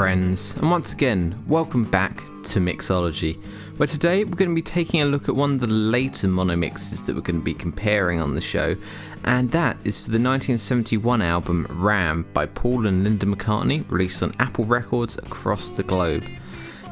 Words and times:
friends, 0.00 0.56
and 0.56 0.70
once 0.70 0.94
again, 0.94 1.36
welcome 1.46 1.84
back 1.84 2.16
to 2.42 2.58
Mixology, 2.58 3.36
where 3.76 3.86
today 3.86 4.24
we're 4.24 4.30
going 4.30 4.48
to 4.48 4.54
be 4.54 4.62
taking 4.62 5.02
a 5.02 5.04
look 5.04 5.28
at 5.28 5.36
one 5.36 5.52
of 5.52 5.60
the 5.60 5.66
later 5.66 6.26
mono 6.26 6.56
mixes 6.56 7.02
that 7.02 7.14
we're 7.14 7.20
going 7.20 7.38
to 7.38 7.44
be 7.44 7.52
comparing 7.52 8.18
on 8.18 8.34
the 8.34 8.40
show, 8.40 8.74
and 9.24 9.50
that 9.50 9.76
is 9.84 9.98
for 9.98 10.06
the 10.06 10.12
1971 10.12 11.20
album 11.20 11.66
Ram 11.68 12.24
by 12.32 12.46
Paul 12.46 12.86
and 12.86 13.04
Linda 13.04 13.26
McCartney, 13.26 13.84
released 13.90 14.22
on 14.22 14.32
Apple 14.38 14.64
Records 14.64 15.18
across 15.18 15.68
the 15.68 15.82
globe. 15.82 16.24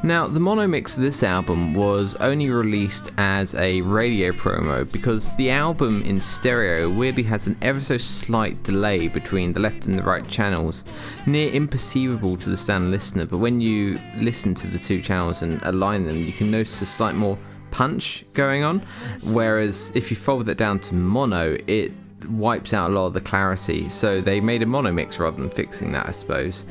Now, 0.05 0.29
the 0.29 0.39
mono 0.39 0.69
mix 0.69 0.97
of 0.97 1.03
this 1.03 1.25
album 1.25 1.75
was 1.75 2.15
only 2.17 2.49
released 2.51 3.11
as 3.19 3.57
a 3.57 3.81
radio 3.81 4.31
promo 4.31 4.91
because 4.91 5.35
the 5.35 5.51
album 5.51 6.03
in 6.03 6.21
stereo 6.21 6.89
weirdly 6.89 7.25
has 7.25 7.49
an 7.49 7.59
ever 7.63 7.81
so 7.81 7.99
slight 7.99 8.63
delay 8.63 9.09
between 9.09 9.53
the 9.53 9.59
left 9.59 9.87
and 9.87 9.99
the 9.99 10.05
right 10.05 10.27
channels, 10.29 10.85
near 11.27 11.51
imperceivable 11.51 12.41
to 12.41 12.49
the 12.49 12.57
standard 12.57 12.91
listener. 12.91 13.27
But 13.27 13.39
when 13.39 13.61
you 13.61 13.99
listen 14.17 14.55
to 14.55 14.69
the 14.69 14.79
two 14.79 15.03
channels 15.03 15.43
and 15.43 15.61
align 15.65 16.07
them, 16.07 16.23
you 16.23 16.33
can 16.33 16.49
notice 16.49 16.81
a 16.81 16.87
slight 16.87 17.17
more 17.17 17.37
punch 17.73 18.25
going 18.35 18.63
on. 18.63 18.87
Whereas 19.25 19.91
if 19.97 20.13
you 20.13 20.17
fold 20.17 20.47
that 20.47 20.59
down 20.59 20.79
to 20.81 20.95
mono, 20.95 21.59
it 21.67 21.93
wipes 22.29 22.73
out 22.73 22.91
a 22.91 22.95
lot 22.95 23.07
of 23.07 23.15
the 23.15 23.21
clarity. 23.21 23.89
So 23.89 24.21
they 24.21 24.41
made 24.41 24.63
a 24.63 24.67
mono 24.67 24.93
mix 24.93 25.19
rather 25.19 25.41
than 25.41 25.51
fixing 25.51 25.91
that, 25.93 26.07
I 26.09 26.13
suppose. 26.13 26.67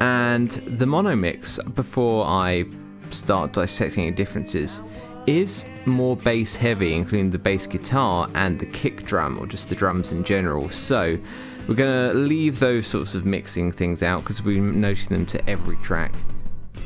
And 0.00 0.50
the 0.50 0.86
mono 0.86 1.16
mix, 1.16 1.58
before 1.74 2.26
I 2.26 2.64
start 3.10 3.52
dissecting 3.52 4.04
any 4.04 4.12
differences, 4.12 4.82
is 5.26 5.66
more 5.84 6.16
bass 6.16 6.56
heavy, 6.56 6.94
including 6.94 7.30
the 7.30 7.38
bass 7.38 7.66
guitar 7.66 8.30
and 8.34 8.58
the 8.58 8.66
kick 8.66 9.04
drum, 9.04 9.38
or 9.38 9.46
just 9.46 9.68
the 9.68 9.74
drums 9.74 10.12
in 10.12 10.24
general. 10.24 10.68
So 10.70 11.18
we're 11.66 11.74
going 11.74 12.10
to 12.10 12.18
leave 12.18 12.60
those 12.60 12.86
sorts 12.86 13.14
of 13.14 13.26
mixing 13.26 13.72
things 13.72 14.02
out 14.02 14.22
because 14.22 14.42
we're 14.42 14.62
noting 14.62 15.08
them 15.08 15.26
to 15.26 15.50
every 15.50 15.76
track. 15.76 16.12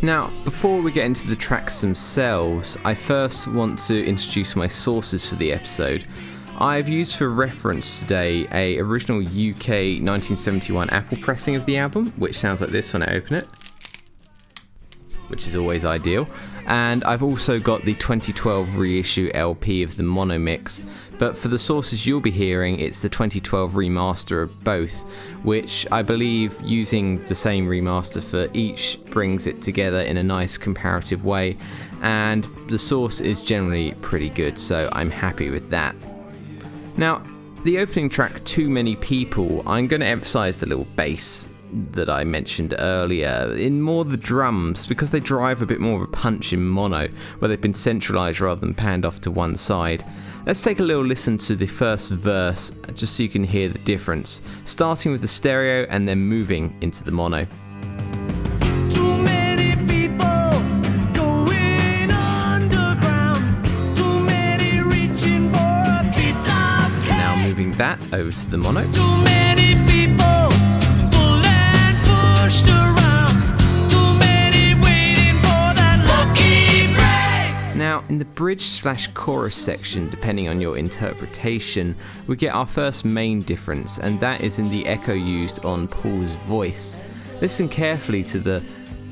Now, 0.02 0.32
before 0.42 0.82
we 0.82 0.90
get 0.90 1.06
into 1.06 1.28
the 1.28 1.36
tracks 1.36 1.80
themselves, 1.80 2.76
I 2.84 2.94
first 2.94 3.46
want 3.46 3.78
to 3.86 4.04
introduce 4.04 4.56
my 4.56 4.66
sources 4.66 5.28
for 5.28 5.36
the 5.36 5.52
episode. 5.52 6.06
I've 6.58 6.88
used 6.88 7.16
for 7.16 7.28
reference 7.28 8.00
today 8.00 8.46
a 8.52 8.78
original 8.78 9.20
UK 9.20 9.98
1971 9.98 10.90
Apple 10.90 11.18
pressing 11.18 11.56
of 11.56 11.66
the 11.66 11.78
album, 11.78 12.12
which 12.16 12.38
sounds 12.38 12.60
like 12.60 12.70
this 12.70 12.92
when 12.92 13.02
I 13.02 13.14
open 13.14 13.36
it, 13.36 13.46
which 15.28 15.48
is 15.48 15.56
always 15.56 15.84
ideal. 15.84 16.28
And 16.66 17.02
I've 17.04 17.22
also 17.24 17.58
got 17.58 17.84
the 17.84 17.94
2012 17.94 18.76
reissue 18.76 19.30
LP 19.34 19.82
of 19.82 19.96
the 19.96 20.04
mono 20.04 20.38
mix, 20.38 20.82
but 21.18 21.36
for 21.36 21.48
the 21.48 21.58
sources 21.58 22.06
you'll 22.06 22.20
be 22.20 22.30
hearing, 22.30 22.78
it's 22.78 23.00
the 23.00 23.08
2012 23.08 23.72
remaster 23.72 24.42
of 24.42 24.62
both, 24.62 25.02
which 25.42 25.86
I 25.90 26.02
believe 26.02 26.60
using 26.62 27.24
the 27.24 27.34
same 27.34 27.66
remaster 27.66 28.22
for 28.22 28.48
each 28.52 28.98
brings 29.06 29.48
it 29.48 29.62
together 29.62 30.00
in 30.02 30.18
a 30.18 30.22
nice 30.22 30.56
comparative 30.56 31.24
way. 31.24 31.56
And 32.02 32.44
the 32.68 32.78
source 32.78 33.20
is 33.20 33.42
generally 33.42 33.94
pretty 34.02 34.28
good, 34.28 34.58
so 34.58 34.88
I'm 34.92 35.10
happy 35.10 35.50
with 35.50 35.70
that. 35.70 35.96
Now, 36.96 37.22
the 37.64 37.78
opening 37.78 38.08
track, 38.08 38.44
Too 38.44 38.68
Many 38.68 38.96
People, 38.96 39.62
I'm 39.66 39.86
going 39.86 40.00
to 40.00 40.06
emphasize 40.06 40.58
the 40.58 40.66
little 40.66 40.86
bass 40.96 41.48
that 41.92 42.10
I 42.10 42.22
mentioned 42.22 42.74
earlier, 42.78 43.54
in 43.56 43.80
more 43.80 44.04
the 44.04 44.18
drums, 44.18 44.86
because 44.86 45.10
they 45.10 45.20
drive 45.20 45.62
a 45.62 45.66
bit 45.66 45.80
more 45.80 45.96
of 45.96 46.02
a 46.02 46.12
punch 46.12 46.52
in 46.52 46.66
mono, 46.66 47.08
where 47.38 47.48
they've 47.48 47.60
been 47.60 47.72
centralized 47.72 48.40
rather 48.40 48.60
than 48.60 48.74
panned 48.74 49.06
off 49.06 49.20
to 49.22 49.30
one 49.30 49.56
side. 49.56 50.04
Let's 50.44 50.62
take 50.62 50.80
a 50.80 50.82
little 50.82 51.04
listen 51.04 51.38
to 51.38 51.56
the 51.56 51.66
first 51.66 52.12
verse, 52.12 52.72
just 52.92 53.16
so 53.16 53.22
you 53.22 53.30
can 53.30 53.44
hear 53.44 53.70
the 53.70 53.78
difference, 53.78 54.42
starting 54.64 55.12
with 55.12 55.22
the 55.22 55.28
stereo 55.28 55.86
and 55.88 56.06
then 56.06 56.18
moving 56.18 56.76
into 56.82 57.04
the 57.04 57.12
mono. 57.12 57.46
That 67.82 68.14
over 68.14 68.30
to 68.30 68.46
the 68.48 68.56
mono. 68.56 68.82
Now, 77.74 78.04
in 78.08 78.18
the 78.18 78.24
bridge 78.24 78.62
slash 78.62 79.08
chorus 79.08 79.56
section, 79.56 80.08
depending 80.08 80.48
on 80.48 80.60
your 80.60 80.78
interpretation, 80.78 81.96
we 82.28 82.36
get 82.36 82.54
our 82.54 82.66
first 82.66 83.04
main 83.04 83.40
difference, 83.40 83.98
and 83.98 84.20
that 84.20 84.42
is 84.42 84.60
in 84.60 84.68
the 84.68 84.86
echo 84.86 85.12
used 85.12 85.64
on 85.64 85.88
Paul's 85.88 86.36
voice. 86.36 87.00
Listen 87.40 87.68
carefully 87.68 88.22
to 88.22 88.38
the 88.38 88.62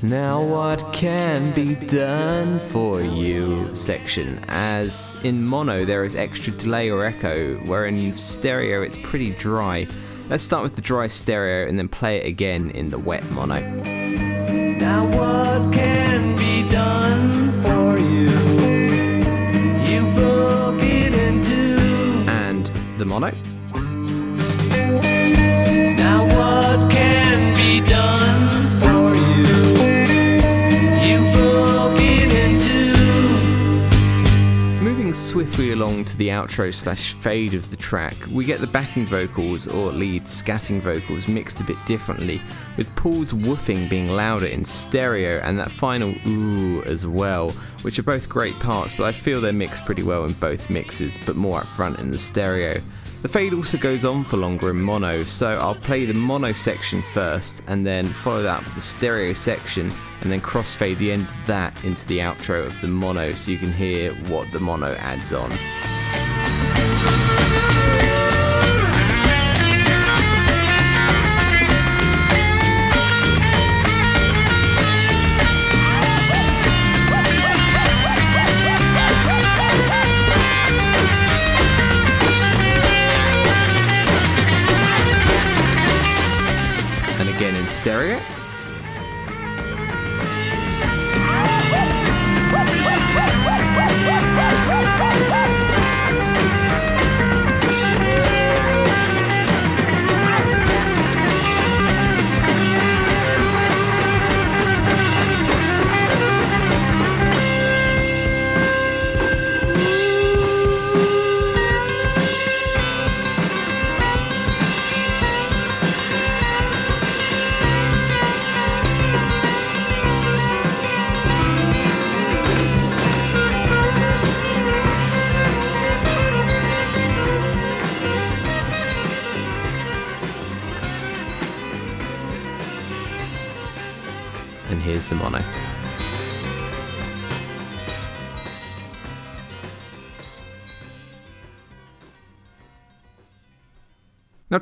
now, 0.02 0.42
what 0.42 0.94
can 0.94 1.52
be 1.52 1.74
done 1.74 2.58
for 2.58 3.02
you 3.02 3.74
section? 3.74 4.42
As 4.48 5.14
in 5.22 5.44
mono, 5.44 5.84
there 5.84 6.04
is 6.04 6.14
extra 6.14 6.54
delay 6.54 6.90
or 6.90 7.04
echo, 7.04 7.56
where 7.66 7.84
in 7.84 8.16
stereo, 8.16 8.80
it's 8.80 8.96
pretty 9.02 9.32
dry. 9.32 9.86
Let's 10.30 10.42
start 10.42 10.62
with 10.62 10.74
the 10.74 10.80
dry 10.80 11.06
stereo 11.06 11.68
and 11.68 11.78
then 11.78 11.88
play 11.88 12.16
it 12.16 12.26
again 12.26 12.70
in 12.70 12.88
the 12.88 12.98
wet 12.98 13.28
mono. 13.30 13.60
Now, 13.60 15.04
what 15.06 15.72
can 15.72 16.34
be 16.36 16.66
done 16.70 17.50
for 17.62 17.98
you? 17.98 18.30
You 19.86 20.14
broke 20.14 20.82
it 20.82 21.12
into. 21.12 21.78
And 22.30 22.66
the 22.98 23.04
mono. 23.04 23.32
Along 35.68 36.06
to 36.06 36.16
the 36.16 36.28
outro 36.28 36.72
slash 36.72 37.12
fade 37.12 37.52
of 37.52 37.70
the 37.70 37.76
track, 37.76 38.16
we 38.32 38.46
get 38.46 38.60
the 38.60 38.66
backing 38.66 39.04
vocals 39.04 39.68
or 39.68 39.92
lead 39.92 40.24
scatting 40.24 40.80
vocals 40.80 41.28
mixed 41.28 41.60
a 41.60 41.64
bit 41.64 41.76
differently, 41.84 42.40
with 42.78 42.94
Paul's 42.96 43.32
woofing 43.32 43.88
being 43.90 44.10
louder 44.10 44.46
in 44.46 44.64
stereo 44.64 45.38
and 45.44 45.58
that 45.58 45.70
final 45.70 46.14
ooh 46.26 46.82
as 46.84 47.06
well, 47.06 47.50
which 47.82 47.98
are 47.98 48.02
both 48.02 48.28
great 48.28 48.58
parts, 48.60 48.94
but 48.94 49.04
I 49.04 49.12
feel 49.12 49.40
they're 49.42 49.52
mixed 49.52 49.84
pretty 49.84 50.02
well 50.02 50.24
in 50.24 50.32
both 50.32 50.70
mixes, 50.70 51.18
but 51.26 51.36
more 51.36 51.60
up 51.60 51.66
front 51.66 51.98
in 51.98 52.10
the 52.10 52.18
stereo. 52.18 52.80
The 53.22 53.28
fade 53.28 53.52
also 53.52 53.76
goes 53.76 54.06
on 54.06 54.24
for 54.24 54.38
longer 54.38 54.70
in 54.70 54.80
mono, 54.80 55.22
so 55.22 55.52
I'll 55.52 55.74
play 55.74 56.06
the 56.06 56.14
mono 56.14 56.54
section 56.54 57.02
first 57.02 57.62
and 57.66 57.86
then 57.86 58.06
follow 58.06 58.42
that 58.42 58.64
with 58.64 58.74
the 58.74 58.80
stereo 58.80 59.34
section 59.34 59.92
and 60.22 60.32
then 60.32 60.40
crossfade 60.40 60.96
the 60.96 61.12
end 61.12 61.28
of 61.28 61.46
that 61.46 61.84
into 61.84 62.06
the 62.08 62.20
outro 62.20 62.64
of 62.66 62.80
the 62.80 62.88
mono 62.88 63.34
so 63.34 63.50
you 63.50 63.58
can 63.58 63.74
hear 63.74 64.12
what 64.30 64.50
the 64.52 64.60
mono 64.60 64.94
adds 64.94 65.34
on. 65.34 65.50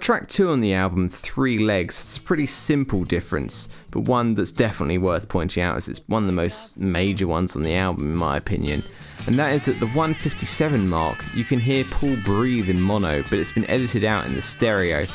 Track 0.08 0.26
two 0.26 0.48
on 0.48 0.62
the 0.62 0.72
album, 0.72 1.06
Three 1.06 1.58
Legs, 1.58 1.94
it's 1.94 2.16
a 2.16 2.22
pretty 2.22 2.46
simple 2.46 3.04
difference, 3.04 3.68
but 3.90 4.04
one 4.04 4.34
that's 4.34 4.50
definitely 4.50 4.96
worth 4.96 5.28
pointing 5.28 5.62
out 5.62 5.76
as 5.76 5.86
it's 5.86 6.00
one 6.06 6.22
of 6.22 6.26
the 6.26 6.32
most 6.32 6.78
major 6.78 7.26
ones 7.26 7.54
on 7.54 7.62
the 7.62 7.74
album, 7.74 8.04
in 8.04 8.16
my 8.16 8.38
opinion. 8.38 8.82
And 9.26 9.38
that 9.38 9.52
is 9.52 9.68
at 9.68 9.78
the 9.80 9.86
157 9.88 10.88
mark, 10.88 11.22
you 11.34 11.44
can 11.44 11.60
hear 11.60 11.84
Paul 11.84 12.16
breathe 12.24 12.70
in 12.70 12.80
mono, 12.80 13.22
but 13.24 13.34
it's 13.34 13.52
been 13.52 13.68
edited 13.68 14.02
out 14.02 14.24
in 14.24 14.34
the 14.34 14.40
stereo. 14.40 15.06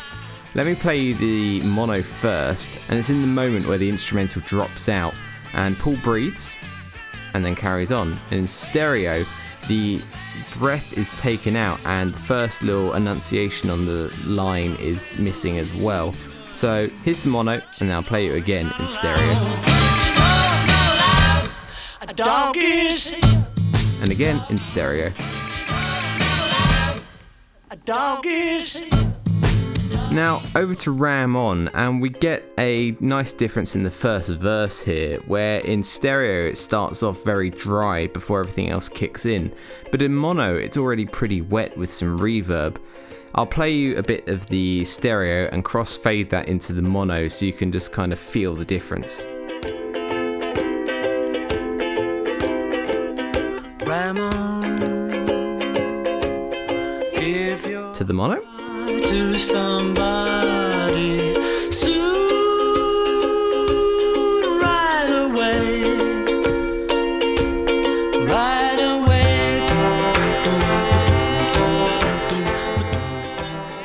Let 0.54 0.68
me 0.68 0.76
play 0.76 1.00
you 1.00 1.16
the 1.16 1.64
mono 1.64 2.04
first, 2.04 2.78
and 2.88 3.00
it's 3.00 3.10
in 3.10 3.22
the 3.22 3.28
moment 3.28 3.66
where 3.66 3.80
the 3.80 3.90
instrumental 3.90 4.44
drops 4.44 4.90
out, 4.90 5.16
and 5.54 5.76
Paul 5.76 5.98
breathes 6.04 6.56
and 7.34 7.44
then 7.44 7.56
carries 7.56 7.92
on. 7.92 8.12
And 8.30 8.42
in 8.42 8.46
stereo, 8.46 9.26
the 9.68 10.02
breath 10.52 10.94
is 10.98 11.14
taken 11.14 11.56
out 11.56 11.80
and 11.86 12.14
the 12.14 12.20
first 12.20 12.64
little 12.64 12.94
enunciation 12.94 13.70
on 13.70 13.86
the 13.86 14.14
line 14.26 14.76
is 14.76 15.18
missing 15.18 15.58
as 15.58 15.74
well. 15.74 16.14
So 16.54 16.88
here's 17.04 17.20
the 17.20 17.30
mono 17.30 17.62
and 17.80 17.92
I'll 17.92 18.04
play 18.04 18.28
it 18.28 18.36
again 18.36 18.72
in 18.80 18.88
stereo. 18.88 19.34
And 24.02 24.12
again 24.12 24.42
in 24.50 24.58
stereo. 24.58 25.12
Now, 30.14 30.44
over 30.56 30.76
to 30.76 30.92
Ram 30.92 31.36
On, 31.36 31.70
and 31.70 32.00
we 32.00 32.10
get 32.12 32.48
a 32.60 32.96
nice 33.00 33.34
difference 33.34 33.76
in 33.76 33.82
the 33.82 33.90
first 33.90 34.30
verse 34.30 34.84
here, 34.84 35.18
where 35.26 35.60
in 35.62 35.82
stereo 35.82 36.50
it 36.50 36.56
starts 36.56 37.02
off 37.02 37.24
very 37.24 37.50
dry 37.50 38.06
before 38.06 38.40
everything 38.42 38.70
else 38.70 38.88
kicks 38.88 39.26
in, 39.26 39.52
but 39.90 40.04
in 40.04 40.14
mono 40.14 40.56
it's 40.56 40.78
already 40.78 41.08
pretty 41.08 41.42
wet 41.42 41.76
with 41.76 41.92
some 41.92 42.20
reverb. 42.20 42.78
I'll 43.34 43.48
play 43.48 43.72
you 43.72 43.98
a 43.98 44.04
bit 44.04 44.28
of 44.28 44.46
the 44.48 44.86
stereo 44.86 45.50
and 45.52 45.66
crossfade 45.66 46.30
that 46.30 46.48
into 46.48 46.74
the 46.74 46.84
mono 46.84 47.28
so 47.28 47.48
you 47.48 47.54
can 47.54 47.72
just 47.72 47.92
kind 47.92 48.14
of 48.14 48.20
feel 48.20 48.54
the 48.54 48.66
difference. 48.66 49.24
Ram 53.88 54.20
on. 54.20 54.62
To 57.94 58.04
the 58.04 58.14
mono 58.14 58.63
to 58.88 59.34
somebody 59.40 61.34
soon, 61.72 62.20
right 64.60 65.10
away. 65.10 65.84
Right 68.26 68.80
away. 68.80 69.66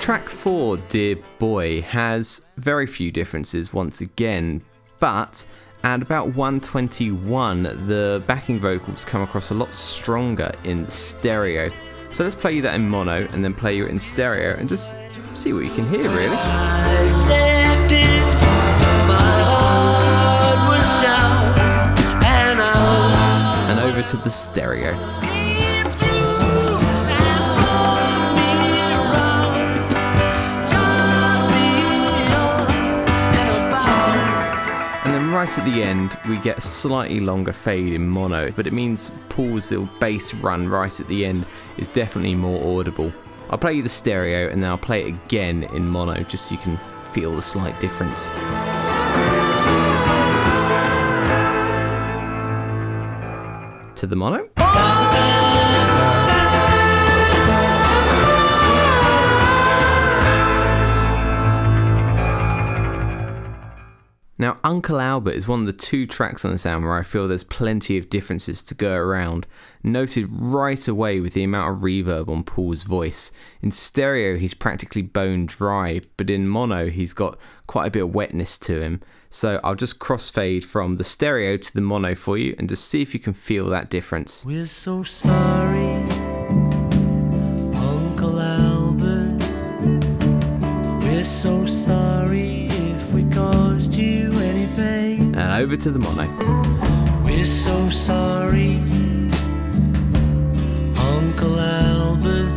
Track 0.00 0.28
4, 0.28 0.76
Dear 0.88 1.16
Boy, 1.38 1.82
has 1.82 2.42
very 2.56 2.86
few 2.86 3.10
differences 3.10 3.72
once 3.74 4.00
again, 4.00 4.62
but 4.98 5.46
at 5.84 6.02
about 6.02 6.34
121, 6.34 7.62
the 7.86 8.22
backing 8.26 8.58
vocals 8.58 9.04
come 9.04 9.22
across 9.22 9.50
a 9.50 9.54
lot 9.54 9.72
stronger 9.72 10.50
in 10.64 10.88
stereo. 10.88 11.70
So 12.10 12.24
let's 12.24 12.34
play 12.34 12.52
you 12.54 12.62
that 12.62 12.74
in 12.74 12.88
mono 12.88 13.28
and 13.32 13.44
then 13.44 13.54
play 13.54 13.76
you 13.76 13.86
in 13.86 14.00
stereo 14.00 14.56
and 14.56 14.68
just 14.68 14.96
see 15.34 15.52
what 15.52 15.64
you 15.64 15.70
can 15.70 15.86
hear 15.88 16.08
really. 16.10 16.36
And 23.68 23.80
over 23.80 24.02
to 24.02 24.16
the 24.16 24.30
stereo. 24.30 25.17
Right 35.48 35.58
at 35.58 35.64
the 35.64 35.82
end, 35.82 36.18
we 36.28 36.36
get 36.36 36.58
a 36.58 36.60
slightly 36.60 37.20
longer 37.20 37.54
fade 37.54 37.94
in 37.94 38.06
mono, 38.06 38.50
but 38.50 38.66
it 38.66 38.72
means 38.74 39.12
Paul's 39.30 39.70
little 39.70 39.88
bass 39.98 40.34
run 40.34 40.68
right 40.68 41.00
at 41.00 41.08
the 41.08 41.24
end 41.24 41.46
is 41.78 41.88
definitely 41.88 42.34
more 42.34 42.78
audible. 42.78 43.10
I'll 43.48 43.56
play 43.56 43.72
you 43.72 43.82
the 43.82 43.88
stereo 43.88 44.50
and 44.50 44.62
then 44.62 44.68
I'll 44.68 44.76
play 44.76 45.04
it 45.04 45.08
again 45.08 45.62
in 45.72 45.88
mono 45.88 46.22
just 46.24 46.48
so 46.48 46.54
you 46.54 46.60
can 46.60 46.78
feel 47.12 47.32
the 47.32 47.40
slight 47.40 47.80
difference. 47.80 48.28
To 53.98 54.06
the 54.06 54.16
mono. 54.16 54.57
Now, 64.40 64.56
Uncle 64.62 65.00
Albert 65.00 65.32
is 65.32 65.48
one 65.48 65.60
of 65.60 65.66
the 65.66 65.72
two 65.72 66.06
tracks 66.06 66.44
on 66.44 66.52
this 66.52 66.64
album 66.64 66.84
where 66.84 66.96
I 66.96 67.02
feel 67.02 67.26
there's 67.26 67.42
plenty 67.42 67.98
of 67.98 68.08
differences 68.08 68.62
to 68.62 68.74
go 68.74 68.94
around, 68.94 69.48
noted 69.82 70.28
right 70.30 70.86
away 70.86 71.18
with 71.18 71.32
the 71.32 71.42
amount 71.42 71.76
of 71.76 71.82
reverb 71.82 72.28
on 72.28 72.44
Paul's 72.44 72.84
voice. 72.84 73.32
In 73.62 73.72
stereo, 73.72 74.38
he's 74.38 74.54
practically 74.54 75.02
bone 75.02 75.46
dry, 75.46 76.02
but 76.16 76.30
in 76.30 76.46
mono, 76.46 76.88
he's 76.88 77.12
got 77.12 77.36
quite 77.66 77.86
a 77.86 77.90
bit 77.90 78.04
of 78.04 78.14
wetness 78.14 78.58
to 78.60 78.80
him. 78.80 79.00
So 79.28 79.58
I'll 79.64 79.74
just 79.74 79.98
crossfade 79.98 80.64
from 80.64 80.96
the 80.96 81.04
stereo 81.04 81.56
to 81.56 81.74
the 81.74 81.80
mono 81.80 82.14
for 82.14 82.38
you 82.38 82.54
and 82.60 82.68
just 82.68 82.84
see 82.84 83.02
if 83.02 83.14
you 83.14 83.20
can 83.20 83.34
feel 83.34 83.66
that 83.70 83.90
difference. 83.90 84.46
We're 84.46 84.66
so 84.66 85.02
sorry, 85.02 86.04
Uncle 87.74 88.40
Albert. 88.40 89.42
We're 91.02 91.24
so 91.24 91.66
sorry 91.66 91.97
over 95.68 95.76
to 95.76 95.90
the 95.90 95.98
mono. 95.98 96.26
We're 97.22 97.44
so 97.44 97.90
sorry, 97.90 98.76
Uncle 100.96 101.60
Albert. 101.60 102.56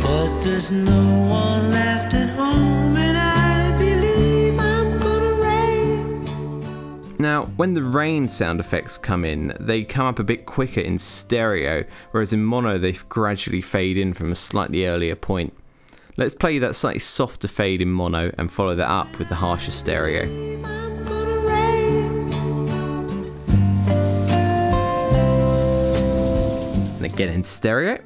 But 0.00 0.40
there's 0.40 0.70
no 0.70 1.26
one 1.28 1.70
left 1.70 2.14
at 2.14 2.30
home, 2.30 2.96
and 2.96 3.18
I 3.18 3.76
believe 3.76 4.58
I'm 4.58 4.98
gonna 4.98 5.34
rain. 5.34 7.14
Now, 7.18 7.44
when 7.56 7.74
the 7.74 7.82
rain 7.82 8.30
sound 8.30 8.58
effects 8.58 8.96
come 8.96 9.26
in, 9.26 9.54
they 9.60 9.84
come 9.84 10.06
up 10.06 10.18
a 10.18 10.24
bit 10.24 10.46
quicker 10.46 10.80
in 10.80 10.96
stereo, 10.96 11.84
whereas 12.12 12.32
in 12.32 12.42
mono 12.42 12.78
they 12.78 12.92
gradually 13.10 13.60
fade 13.60 13.98
in 13.98 14.14
from 14.14 14.32
a 14.32 14.34
slightly 14.34 14.86
earlier 14.86 15.14
point. 15.14 15.52
Let's 16.16 16.34
play 16.34 16.58
that 16.60 16.74
slightly 16.74 17.00
softer 17.00 17.48
fade 17.48 17.82
in 17.82 17.90
mono 17.90 18.32
and 18.38 18.50
follow 18.50 18.74
that 18.76 18.88
up 18.88 19.18
with 19.18 19.28
the 19.28 19.34
harsher 19.34 19.72
stereo. 19.72 20.83
And 27.04 27.12
again 27.12 27.28
in 27.28 27.44
stereo. 27.44 27.98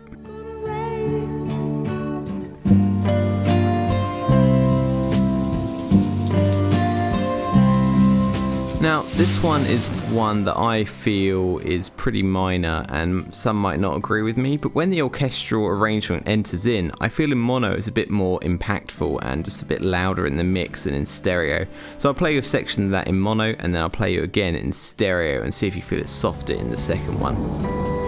Now, 8.81 9.03
this 9.17 9.43
one 9.43 9.67
is 9.67 9.87
one 10.11 10.45
that 10.45 10.57
I 10.57 10.85
feel 10.85 11.59
is 11.59 11.89
pretty 11.89 12.23
minor, 12.23 12.85
and 12.89 13.33
some 13.35 13.61
might 13.61 13.79
not 13.79 13.97
agree 13.97 14.23
with 14.23 14.37
me, 14.37 14.57
but 14.57 14.75
when 14.75 14.91
the 14.91 15.03
orchestral 15.03 15.67
arrangement 15.67 16.27
enters 16.27 16.67
in, 16.67 16.91
I 17.01 17.09
feel 17.09 17.31
in 17.31 17.39
mono 17.39 17.73
it's 17.73 17.89
a 17.89 17.93
bit 17.93 18.11
more 18.11 18.41
impactful 18.41 19.19
and 19.23 19.45
just 19.45 19.63
a 19.63 19.67
bit 19.67 19.83
louder 19.83 20.27
in 20.27 20.37
the 20.37 20.45
mix 20.45 20.85
than 20.85 20.95
in 20.95 21.07
stereo. 21.07 21.67
So 21.99 22.09
I'll 22.09 22.15
play 22.15 22.33
you 22.33 22.41
a 22.41 22.43
section 22.43 22.87
of 22.87 22.91
that 22.93 23.07
in 23.07 23.21
mono, 23.21 23.55
and 23.59 23.75
then 23.75 23.83
I'll 23.83 23.91
play 23.91 24.13
you 24.13 24.23
again 24.23 24.57
in 24.57 24.73
stereo 24.73 25.43
and 25.43 25.53
see 25.53 25.67
if 25.67 25.77
you 25.77 25.83
feel 25.83 26.01
it 26.01 26.09
softer 26.09 26.55
in 26.55 26.71
the 26.71 26.77
second 26.77 27.21
one. 27.21 28.08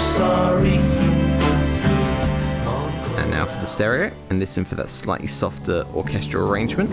Sorry. 0.00 0.78
And 3.18 3.30
now 3.30 3.44
for 3.46 3.58
the 3.58 3.66
stereo, 3.66 4.12
and 4.30 4.38
listen 4.38 4.64
for 4.64 4.74
that 4.76 4.88
slightly 4.88 5.26
softer 5.26 5.84
orchestral 5.94 6.50
arrangement. 6.50 6.90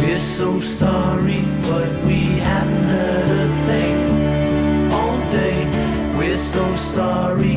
We're 0.00 0.20
so 0.20 0.60
sorry, 0.60 1.42
but 1.62 2.04
we 2.04 2.38
haven't 2.38 2.84
heard 2.84 3.28
a 3.28 3.66
thing 3.66 4.92
all 4.92 5.18
day. 5.32 5.66
We're 6.16 6.38
so 6.38 6.76
sorry. 6.76 7.56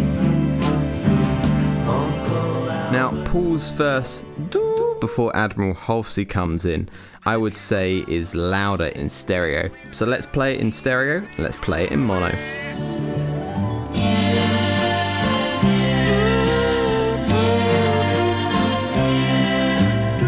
Uncle 1.85 2.65
Now, 2.91 3.23
Paul's 3.25 3.69
verse 3.71 4.23
"Doo" 4.49 4.68
before 4.99 5.35
Admiral 5.35 5.73
Halsey 5.73 6.25
comes 6.25 6.65
in, 6.65 6.89
I 7.25 7.37
would 7.37 7.53
say 7.53 8.03
is 8.07 8.35
louder 8.35 8.87
in 8.87 9.09
stereo. 9.09 9.69
So 9.91 10.05
let's 10.05 10.25
play 10.25 10.55
it 10.55 10.61
in 10.61 10.71
stereo, 10.71 11.27
let's 11.37 11.57
play 11.57 11.85
it 11.85 11.91
in 11.91 11.99
mono. 11.99 12.27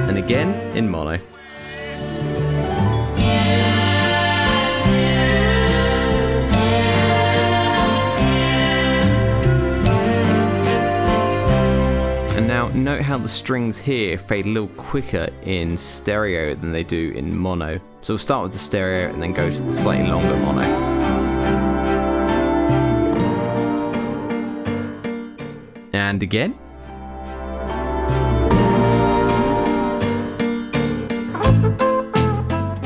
And 0.07 0.17
again 0.17 0.53
in 0.75 0.89
mono. 0.89 1.19
Note 12.81 13.01
how 13.01 13.17
the 13.17 13.29
strings 13.29 13.77
here 13.77 14.17
fade 14.17 14.45
a 14.45 14.49
little 14.49 14.69
quicker 14.69 15.29
in 15.43 15.77
stereo 15.77 16.55
than 16.55 16.71
they 16.71 16.83
do 16.83 17.11
in 17.11 17.37
mono. 17.37 17.79
So 18.01 18.13
we'll 18.13 18.19
start 18.19 18.43
with 18.43 18.53
the 18.53 18.59
stereo 18.59 19.09
and 19.09 19.21
then 19.21 19.33
go 19.33 19.49
to 19.49 19.61
the 19.61 19.71
slightly 19.71 20.07
longer 20.07 20.35
mono. 20.37 20.61
And 25.93 26.23
again. 26.23 26.60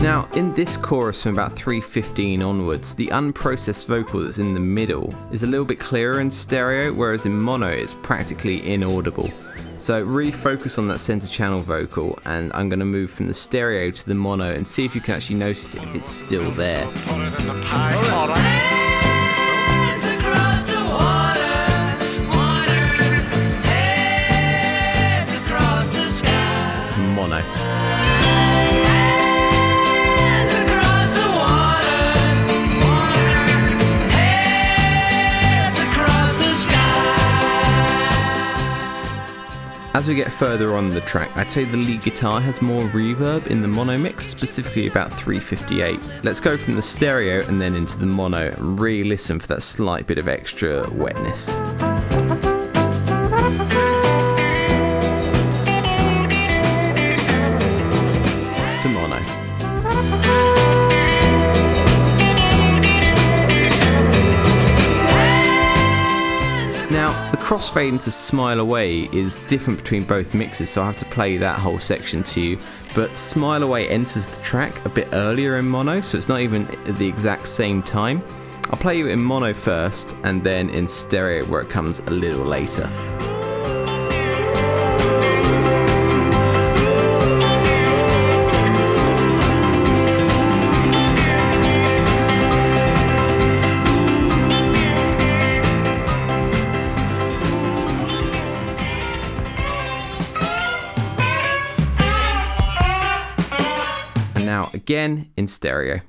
Now, 0.02 0.30
in 0.36 0.54
this 0.54 0.78
chorus 0.78 1.24
from 1.24 1.34
about 1.34 1.54
315 1.54 2.44
onwards, 2.44 2.94
the 2.96 3.08
unprocessed 3.08 3.88
vocal 3.88 4.22
that's 4.22 4.38
in 4.38 4.54
the 4.54 4.60
middle 4.60 5.14
is 5.32 5.44
a 5.44 5.48
little 5.48 5.66
bit 5.66 5.80
clearer 5.80 6.20
in 6.20 6.30
stereo, 6.30 6.94
whereas 6.94 7.26
in 7.26 7.40
mono 7.40 7.70
it's 7.70 7.94
practically 7.94 8.72
inaudible. 8.72 9.32
So, 9.78 10.02
really 10.04 10.32
focus 10.32 10.78
on 10.78 10.88
that 10.90 11.00
center 11.00 11.28
channel 11.28 11.60
vocal, 11.60 12.20
and 12.26 12.52
I'm 12.54 12.70
going 12.70 12.80
to 12.80 12.86
move 12.86 13.10
from 13.10 13.26
the 13.26 13.34
stereo 13.34 13.90
to 13.90 14.06
the 14.06 14.16
mono 14.16 14.54
and 14.54 14.66
see 14.66 14.86
if 14.86 14.96
you 14.96 15.02
can 15.02 15.16
actually 15.16 15.38
notice 15.38 15.74
it 15.76 15.84
if 15.84 15.96
it's 15.96 16.10
still 16.10 16.52
there. 16.52 16.86
As 39.96 40.10
we 40.10 40.16
get 40.16 40.30
further 40.30 40.76
on 40.76 40.90
the 40.90 41.00
track, 41.00 41.32
I'd 41.38 41.50
say 41.50 41.64
the 41.64 41.78
lead 41.78 42.02
guitar 42.02 42.42
has 42.42 42.62
more 42.62 42.84
reverb 42.88 43.48
in 43.48 43.62
the 43.62 43.70
mono 43.70 43.98
mix, 43.98 44.26
specifically 44.26 44.88
about 44.88 45.10
358. 45.10 45.98
Let's 46.22 46.42
go 46.42 46.58
from 46.58 46.76
the 46.76 46.82
stereo 46.82 47.48
and 47.48 47.62
then 47.62 47.78
into 47.78 47.98
the 47.98 48.06
mono 48.06 48.52
and 48.52 48.78
really 48.78 49.08
listen 49.08 49.40
for 49.40 49.48
that 49.48 49.64
slight 49.64 50.06
bit 50.06 50.18
of 50.18 50.28
extra 50.28 50.86
wetness. 50.92 51.56
Crossfade 67.46 67.90
into 67.90 68.10
Smile 68.10 68.60
Away 68.60 69.02
is 69.14 69.42
different 69.42 69.78
between 69.78 70.04
both 70.04 70.34
mixes, 70.34 70.72
so 70.72 70.82
I 70.82 70.88
have 70.88 70.98
to 70.98 71.06
play 71.06 71.38
that 71.38 71.60
whole 71.60 71.78
section 71.78 72.24
to 72.24 72.42
you. 72.42 72.58
But 72.96 73.20
Smile 73.20 73.62
Away 73.62 73.88
enters 73.88 74.28
the 74.28 74.42
track 74.42 74.84
a 74.84 74.90
bit 74.90 75.10
earlier 75.14 75.60
in 75.60 75.68
mono, 75.68 76.02
so 76.02 76.18
it's 76.18 76.28
not 76.28 76.40
even 76.40 76.66
at 76.88 76.98
the 76.98 77.08
exact 77.08 77.48
same 77.48 77.84
time. 77.84 78.24
I'll 78.72 78.80
play 78.80 78.98
you 78.98 79.10
in 79.10 79.20
mono 79.20 79.54
first, 79.54 80.18
and 80.24 80.44
then 80.44 80.72
in 80.72 80.88
stereo 80.88 81.46
where 81.46 81.62
it 81.62 81.70
comes 81.70 82.00
a 82.00 82.10
little 82.10 82.46
later. 82.46 82.90
Again 104.86 105.28
in 105.36 105.48
stereo. 105.48 106.00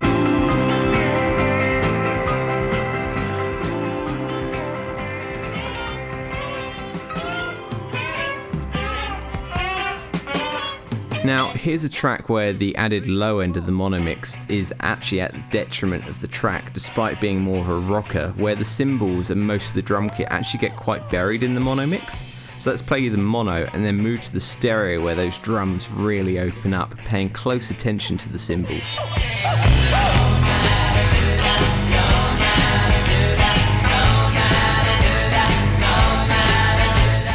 Now, 11.25 11.49
here's 11.55 11.85
a 11.85 11.89
track 11.89 12.29
where 12.29 12.53
the 12.53 12.77
added 12.77 13.09
low 13.09 13.41
end 13.41 13.57
of 13.57 13.65
the 13.65 13.73
mono 13.73 13.99
mix 13.99 14.37
is 14.51 14.75
actually 14.81 15.23
at 15.23 15.33
the 15.33 15.43
detriment 15.51 16.07
of 16.07 16.21
the 16.21 16.29
track, 16.29 16.75
despite 16.75 17.19
being 17.19 17.41
more 17.41 17.61
of 17.61 17.71
a 17.71 17.79
rocker, 17.79 18.29
where 18.37 18.55
the 18.55 18.65
cymbals 18.65 19.31
and 19.31 19.41
most 19.41 19.71
of 19.71 19.75
the 19.75 19.83
drum 19.83 20.11
kit 20.11 20.29
actually 20.31 20.61
get 20.61 20.77
quite 20.77 21.09
buried 21.09 21.43
in 21.43 21.55
the 21.55 21.61
mono 21.61 21.87
mix. 21.87 22.36
So 22.67 22.73
let's 22.73 22.83
play 22.83 22.99
you 22.99 23.11
the 23.11 23.17
mono 23.17 23.65
and 23.75 23.85
then 23.87 23.97
move 23.97 24.23
to 24.23 24.33
the 24.33 24.41
stereo 24.41 25.01
where 25.01 25.15
those 25.15 25.39
drums 25.39 25.89
really 25.89 26.41
open 26.41 26.75
up, 26.75 26.97
paying 27.05 27.31
close 27.31 27.71
attention 27.71 28.19
to 28.19 28.29
the 28.29 28.41
cymbals. 28.41 28.97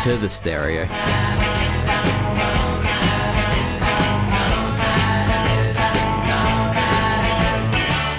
To 0.03 0.17
the 0.17 0.27
stereo. 0.27 0.85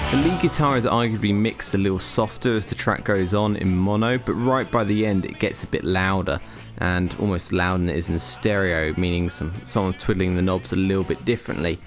The 0.09 0.17
lead 0.17 0.41
guitar 0.41 0.77
is 0.77 0.85
arguably 0.85 1.35
mixed 1.35 1.75
a 1.75 1.77
little 1.77 1.99
softer 1.99 2.57
as 2.57 2.65
the 2.65 2.73
track 2.73 3.03
goes 3.03 3.35
on 3.35 3.55
in 3.55 3.75
mono, 3.75 4.17
but 4.17 4.33
right 4.33 4.71
by 4.71 4.83
the 4.83 5.05
end 5.05 5.25
it 5.25 5.37
gets 5.37 5.63
a 5.63 5.67
bit 5.67 5.83
louder 5.83 6.39
and 6.79 7.15
almost 7.19 7.53
louder 7.53 7.79
than 7.79 7.89
it 7.89 7.95
is 7.95 8.09
in 8.09 8.17
stereo, 8.19 8.93
meaning 8.97 9.29
some, 9.29 9.53
someone's 9.65 9.97
twiddling 9.97 10.35
the 10.35 10.41
knobs 10.41 10.73
a 10.73 10.75
little 10.75 11.03
bit 11.03 11.23
differently. 11.25 11.79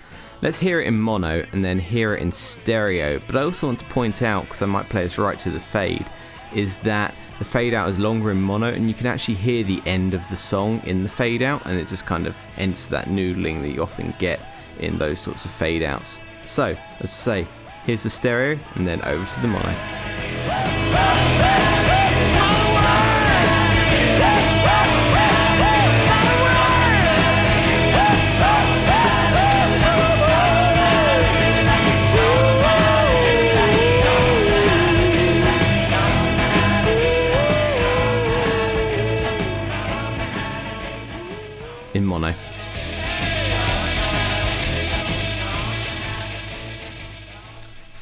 Let's 0.42 0.58
hear 0.58 0.80
it 0.80 0.86
in 0.86 0.98
mono 0.98 1.44
and 1.52 1.64
then 1.64 1.78
hear 1.78 2.14
it 2.14 2.22
in 2.22 2.30
stereo, 2.30 3.20
but 3.26 3.36
I 3.36 3.42
also 3.42 3.66
want 3.66 3.80
to 3.80 3.86
point 3.86 4.22
out, 4.22 4.44
because 4.44 4.62
I 4.62 4.66
might 4.66 4.88
play 4.88 5.02
this 5.02 5.18
right 5.18 5.38
to 5.40 5.50
the 5.50 5.60
fade, 5.60 6.10
is 6.54 6.78
that 6.78 7.14
the 7.38 7.44
fade 7.44 7.74
out 7.74 7.88
is 7.88 7.98
longer 7.98 8.30
in 8.30 8.40
mono 8.40 8.72
and 8.72 8.88
you 8.88 8.94
can 8.94 9.06
actually 9.06 9.34
hear 9.34 9.64
the 9.64 9.82
end 9.86 10.14
of 10.14 10.26
the 10.28 10.36
song 10.36 10.80
in 10.84 11.02
the 11.02 11.08
fade 11.08 11.42
out 11.42 11.66
and 11.66 11.78
it 11.78 11.88
just 11.88 12.06
kind 12.06 12.26
of 12.26 12.36
ends 12.56 12.88
that 12.88 13.06
noodling 13.06 13.62
that 13.62 13.70
you 13.70 13.82
often 13.82 14.14
get 14.18 14.40
in 14.78 14.98
those 14.98 15.20
sorts 15.20 15.44
of 15.44 15.50
fade 15.50 15.82
outs. 15.82 16.20
So, 16.44 16.76
let's 17.00 17.12
say, 17.12 17.46
here's 17.84 18.02
the 18.02 18.10
stereo 18.10 18.58
and 18.74 18.86
then 18.86 19.02
over 19.02 19.24
to 19.24 19.40
the 19.40 19.48
mono. 19.48 21.35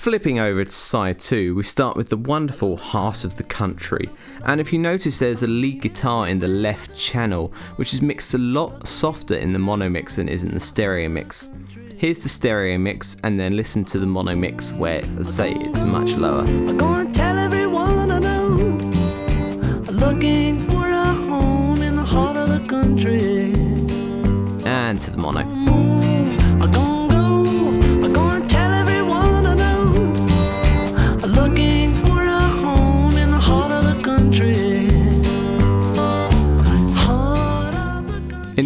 Flipping 0.05 0.39
over 0.39 0.63
to 0.63 0.71
side 0.71 1.19
2, 1.19 1.55
we 1.55 1.63
start 1.63 1.97
with 1.97 2.11
the 2.11 2.19
wonderful 2.19 2.77
Heart 2.77 3.25
of 3.25 3.37
the 3.37 3.43
Country. 3.43 4.11
And 4.45 4.61
if 4.61 4.71
you 4.71 4.79
notice, 4.79 5.19
there's 5.19 5.43
a 5.43 5.47
lead 5.47 5.81
guitar 5.81 6.29
in 6.29 6.41
the 6.41 6.47
left 6.47 6.95
channel, 6.95 7.55
which 7.77 7.95
is 7.95 8.03
mixed 8.03 8.35
a 8.35 8.39
lot 8.39 8.87
softer 8.87 9.35
in 9.35 9.55
the 9.55 9.59
mono 9.59 9.89
mix 9.89 10.17
than 10.17 10.29
is 10.29 10.45
in 10.45 10.53
the 10.53 10.61
stereo 10.61 11.09
mix. 11.09 11.49
Here's 11.97 12.23
the 12.23 12.29
stereo 12.29 12.77
mix, 12.77 13.17
and 13.25 13.41
then 13.41 13.57
listen 13.57 13.83
to 13.87 13.99
the 13.99 14.07
mono 14.07 14.37
mix 14.37 14.75
where, 14.75 15.03
say, 15.25 15.55
it's 15.55 15.83
much 15.83 16.17
lower. 16.17 16.41
I'm 16.41 16.77
gonna 16.77 17.11
tell 17.15 17.39
everyone 17.39 17.65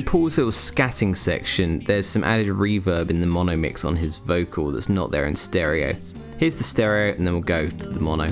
Paul's 0.09 0.39
little 0.39 0.51
scatting 0.51 1.15
section, 1.15 1.81
there's 1.81 2.07
some 2.07 2.25
added 2.25 2.47
reverb 2.47 3.11
in 3.11 3.21
the 3.21 3.27
mono 3.27 3.59
mix 3.59 3.85
on 3.85 3.95
his 3.95 4.17
vocal 4.17 4.73
that's 4.73 4.89
not 4.89 5.11
there 5.11 5.27
in 5.27 5.35
stereo. 5.35 5.95
Here's 6.39 6.57
the 6.57 6.65
stereo, 6.65 7.15
and 7.15 7.27
then 7.27 7.35
we'll 7.35 7.43
go 7.43 7.69
to 7.69 7.91
the 7.91 8.01
mono. 8.01 8.25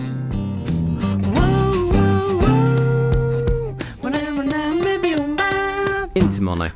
Into 6.14 6.40
mono. 6.40 6.70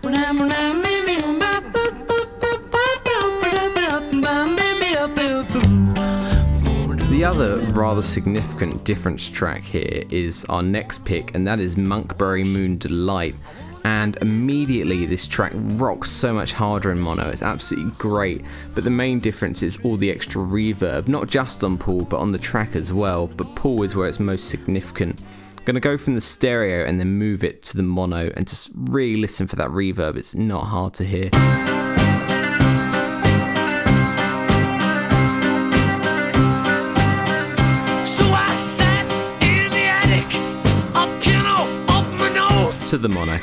The 7.08 7.24
other 7.24 7.58
rather 7.72 8.02
significant 8.02 8.84
difference 8.84 9.30
track 9.30 9.62
here 9.62 10.02
is 10.10 10.44
our 10.50 10.62
next 10.62 11.06
pick, 11.06 11.34
and 11.34 11.46
that 11.46 11.58
is 11.58 11.74
Monkberry 11.76 12.44
Moon 12.44 12.76
Delight. 12.76 13.34
And 13.84 14.16
immediately, 14.20 15.06
this 15.06 15.26
track 15.26 15.52
rocks 15.54 16.10
so 16.10 16.34
much 16.34 16.52
harder 16.52 16.92
in 16.92 16.98
mono. 16.98 17.28
It's 17.28 17.42
absolutely 17.42 17.92
great. 17.92 18.44
But 18.74 18.84
the 18.84 18.90
main 18.90 19.20
difference 19.20 19.62
is 19.62 19.78
all 19.84 19.96
the 19.96 20.10
extra 20.10 20.42
reverb, 20.42 21.08
not 21.08 21.28
just 21.28 21.64
on 21.64 21.78
Paul, 21.78 22.04
but 22.04 22.18
on 22.18 22.30
the 22.30 22.38
track 22.38 22.76
as 22.76 22.92
well. 22.92 23.26
But 23.26 23.54
Paul 23.56 23.82
is 23.82 23.96
where 23.96 24.08
it's 24.08 24.20
most 24.20 24.48
significant. 24.48 25.22
I'm 25.58 25.64
gonna 25.64 25.80
go 25.80 25.96
from 25.98 26.14
the 26.14 26.20
stereo 26.20 26.84
and 26.84 26.98
then 26.98 27.18
move 27.18 27.44
it 27.44 27.62
to 27.64 27.76
the 27.76 27.82
mono 27.82 28.30
and 28.36 28.46
just 28.46 28.70
really 28.74 29.20
listen 29.20 29.46
for 29.46 29.56
that 29.56 29.68
reverb. 29.68 30.16
It's 30.16 30.34
not 30.34 30.64
hard 30.64 30.94
to 30.94 31.04
hear. 31.04 31.30
To 42.90 42.98
the 42.98 43.08
mono. 43.08 43.34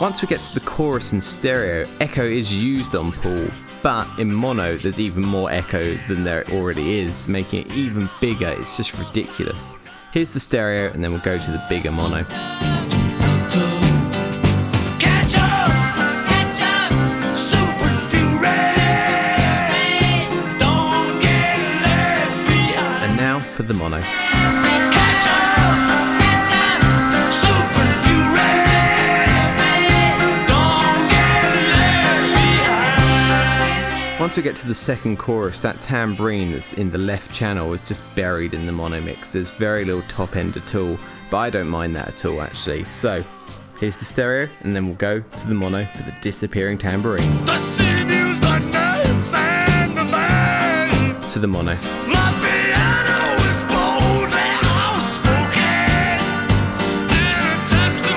Once 0.00 0.20
we 0.20 0.26
get 0.26 0.40
to 0.40 0.54
the 0.54 0.62
chorus 0.66 1.12
in 1.12 1.20
stereo, 1.20 1.88
echo 2.00 2.24
is 2.24 2.52
used 2.52 2.96
on 2.96 3.12
Paul, 3.12 3.46
but 3.80 4.08
in 4.18 4.34
mono 4.34 4.76
there's 4.76 4.98
even 4.98 5.22
more 5.22 5.52
echo 5.52 5.94
than 6.08 6.24
there 6.24 6.44
already 6.48 6.98
is, 6.98 7.28
making 7.28 7.64
it 7.64 7.76
even 7.76 8.10
bigger. 8.20 8.52
It's 8.58 8.76
just 8.76 8.98
ridiculous. 8.98 9.76
Here's 10.12 10.34
the 10.34 10.40
stereo, 10.40 10.90
and 10.90 11.04
then 11.04 11.12
we'll 11.12 11.20
go 11.20 11.38
to 11.38 11.50
the 11.52 11.64
bigger 11.68 11.92
mono. 11.92 12.26
Once 34.34 34.44
we 34.44 34.50
get 34.50 34.56
to 34.56 34.66
the 34.66 34.74
second 34.74 35.16
chorus, 35.16 35.62
that 35.62 35.80
tambourine 35.80 36.50
that's 36.50 36.72
in 36.72 36.90
the 36.90 36.98
left 36.98 37.32
channel 37.32 37.72
is 37.72 37.86
just 37.86 38.02
buried 38.16 38.52
in 38.52 38.66
the 38.66 38.72
mono 38.72 39.00
mix. 39.00 39.32
There's 39.32 39.52
very 39.52 39.84
little 39.84 40.02
top 40.08 40.34
end 40.34 40.56
at 40.56 40.74
all, 40.74 40.98
but 41.30 41.36
I 41.36 41.50
don't 41.50 41.68
mind 41.68 41.94
that 41.94 42.08
at 42.08 42.24
all 42.24 42.42
actually. 42.42 42.82
So 42.86 43.22
here's 43.78 43.96
the 43.96 44.04
stereo, 44.04 44.48
and 44.62 44.74
then 44.74 44.86
we'll 44.86 44.96
go 44.96 45.20
to 45.20 45.46
the 45.46 45.54
mono 45.54 45.84
for 45.84 46.02
the 46.02 46.12
disappearing 46.20 46.78
tambourine. 46.78 47.30
The 47.46 47.60
the 48.42 48.58
nerves, 48.72 49.30
and 49.32 49.96
the. 49.96 51.28
To 51.28 51.38
the 51.38 51.46
mono. 51.46 51.76
My 51.76 52.32
piano 52.42 53.36
is 53.38 53.62
bold 53.70 54.34
and 54.34 54.66
outspoken. 54.82 56.18
It 57.14 57.38
attempts 57.54 58.02
to 58.08 58.16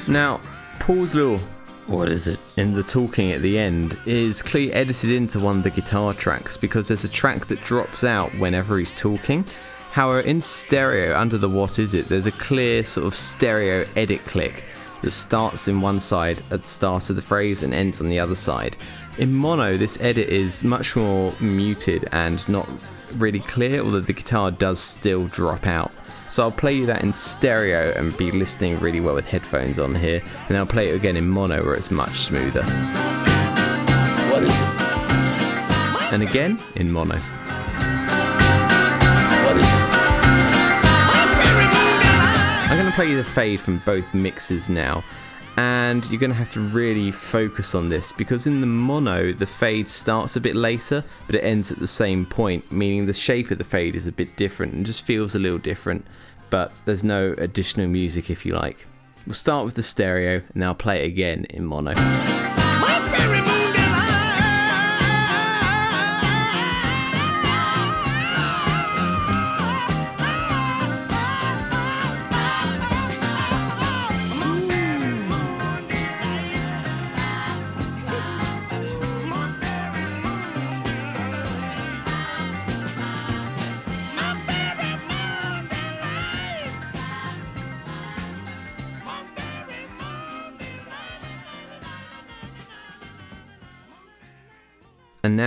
repeat. 0.00 0.08
Now, 0.10 0.40
Paul's 0.78 1.14
little 1.14 1.40
what 1.88 2.08
is 2.08 2.28
it? 2.28 2.38
In 2.58 2.74
the 2.74 2.82
talking 2.82 3.32
at 3.32 3.40
the 3.40 3.58
end 3.58 3.98
is 4.04 4.42
clearly 4.42 4.72
edited 4.72 5.10
into 5.10 5.40
one 5.40 5.58
of 5.58 5.62
the 5.62 5.70
guitar 5.70 6.12
tracks 6.12 6.56
because 6.56 6.88
there's 6.88 7.04
a 7.04 7.08
track 7.08 7.46
that 7.46 7.62
drops 7.62 8.04
out 8.04 8.30
whenever 8.32 8.78
he's 8.78 8.92
talking. 8.92 9.44
However, 9.92 10.20
in 10.20 10.42
stereo, 10.42 11.18
under 11.18 11.38
the 11.38 11.48
what 11.48 11.78
is 11.78 11.94
it, 11.94 12.06
there's 12.06 12.26
a 12.26 12.32
clear 12.32 12.84
sort 12.84 13.06
of 13.06 13.14
stereo 13.14 13.86
edit 13.96 14.20
click 14.26 14.64
that 15.02 15.12
starts 15.12 15.66
in 15.66 15.80
one 15.80 15.98
side 15.98 16.42
at 16.50 16.62
the 16.62 16.68
start 16.68 17.08
of 17.08 17.16
the 17.16 17.22
phrase 17.22 17.62
and 17.62 17.72
ends 17.72 18.00
on 18.00 18.10
the 18.10 18.18
other 18.18 18.34
side. 18.34 18.76
In 19.16 19.32
mono, 19.32 19.76
this 19.76 19.98
edit 20.00 20.28
is 20.28 20.62
much 20.62 20.94
more 20.94 21.32
muted 21.40 22.06
and 22.12 22.46
not 22.48 22.68
really 23.14 23.40
clear, 23.40 23.80
although 23.80 24.00
the 24.00 24.12
guitar 24.12 24.50
does 24.50 24.78
still 24.78 25.26
drop 25.26 25.66
out. 25.66 25.90
So 26.28 26.42
I'll 26.42 26.52
play 26.52 26.74
you 26.74 26.86
that 26.86 27.02
in 27.02 27.14
stereo 27.14 27.92
and 27.96 28.16
be 28.16 28.30
listening 28.30 28.78
really 28.80 29.00
well 29.00 29.14
with 29.14 29.26
headphones 29.26 29.78
on 29.78 29.94
here, 29.94 30.20
and 30.20 30.48
then 30.48 30.58
I'll 30.58 30.66
play 30.66 30.90
it 30.90 30.94
again 30.94 31.16
in 31.16 31.26
mono 31.26 31.64
where 31.64 31.74
it's 31.74 31.90
much 31.90 32.18
smoother. 32.18 32.62
What 34.30 34.42
is 34.42 34.50
it? 34.50 34.78
And 36.12 36.22
again 36.22 36.60
in 36.76 36.92
mono. 36.92 37.16
What 39.44 39.56
is 39.56 39.72
it? 39.72 39.80
I'm 42.70 42.76
going 42.76 42.90
to 42.90 42.94
play 42.94 43.10
you 43.10 43.16
the 43.16 43.24
fade 43.24 43.60
from 43.60 43.78
both 43.86 44.12
mixes 44.12 44.68
now, 44.68 45.02
and 45.58 46.08
you're 46.08 46.20
going 46.20 46.30
to 46.30 46.36
have 46.36 46.50
to 46.50 46.60
really 46.60 47.10
focus 47.10 47.74
on 47.74 47.88
this 47.88 48.12
because 48.12 48.46
in 48.46 48.60
the 48.60 48.66
mono, 48.66 49.32
the 49.32 49.44
fade 49.44 49.88
starts 49.88 50.36
a 50.36 50.40
bit 50.40 50.54
later, 50.54 51.02
but 51.26 51.34
it 51.34 51.40
ends 51.40 51.72
at 51.72 51.80
the 51.80 51.86
same 51.86 52.24
point, 52.24 52.70
meaning 52.70 53.06
the 53.06 53.12
shape 53.12 53.50
of 53.50 53.58
the 53.58 53.64
fade 53.64 53.96
is 53.96 54.06
a 54.06 54.12
bit 54.12 54.36
different 54.36 54.72
and 54.72 54.86
just 54.86 55.04
feels 55.04 55.34
a 55.34 55.38
little 55.40 55.58
different, 55.58 56.06
but 56.48 56.70
there's 56.84 57.02
no 57.02 57.34
additional 57.38 57.88
music 57.88 58.30
if 58.30 58.46
you 58.46 58.54
like. 58.54 58.86
We'll 59.26 59.34
start 59.34 59.64
with 59.64 59.74
the 59.74 59.82
stereo, 59.82 60.44
and 60.54 60.64
I'll 60.64 60.76
play 60.76 61.02
it 61.02 61.08
again 61.08 61.44
in 61.50 61.64
mono. 61.64 61.94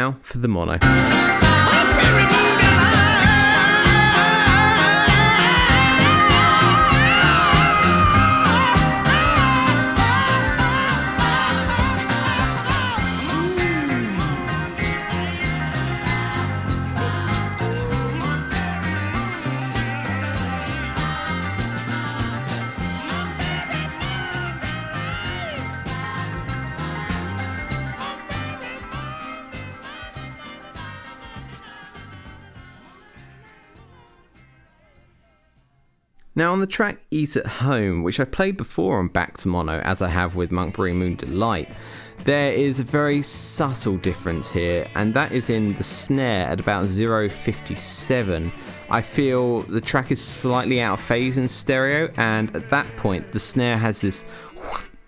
Now 0.01 0.17
for 0.21 0.39
the 0.39 0.47
mono. 0.47 1.30
Now, 36.41 36.53
on 36.53 36.59
the 36.59 36.65
track 36.65 36.97
Eat 37.11 37.35
at 37.35 37.45
Home, 37.45 38.01
which 38.01 38.19
I 38.19 38.23
played 38.23 38.57
before 38.57 38.97
on 38.97 39.09
Back 39.09 39.37
to 39.37 39.47
Mono, 39.47 39.77
as 39.81 40.01
I 40.01 40.07
have 40.07 40.35
with 40.35 40.49
Monkberry 40.49 40.91
Moon 40.91 41.13
Delight, 41.13 41.69
there 42.23 42.51
is 42.51 42.79
a 42.79 42.83
very 42.83 43.21
subtle 43.21 43.97
difference 43.97 44.49
here, 44.49 44.87
and 44.95 45.13
that 45.13 45.33
is 45.33 45.51
in 45.51 45.75
the 45.75 45.83
snare 45.83 46.47
at 46.47 46.59
about 46.59 46.85
0.57. 46.85 48.51
I 48.89 49.01
feel 49.03 49.61
the 49.61 49.79
track 49.79 50.09
is 50.09 50.19
slightly 50.19 50.81
out 50.81 50.93
of 50.93 51.05
phase 51.05 51.37
in 51.37 51.47
stereo, 51.47 52.11
and 52.17 52.55
at 52.55 52.71
that 52.71 52.97
point, 52.97 53.31
the 53.33 53.39
snare 53.39 53.77
has 53.77 54.01
this 54.01 54.25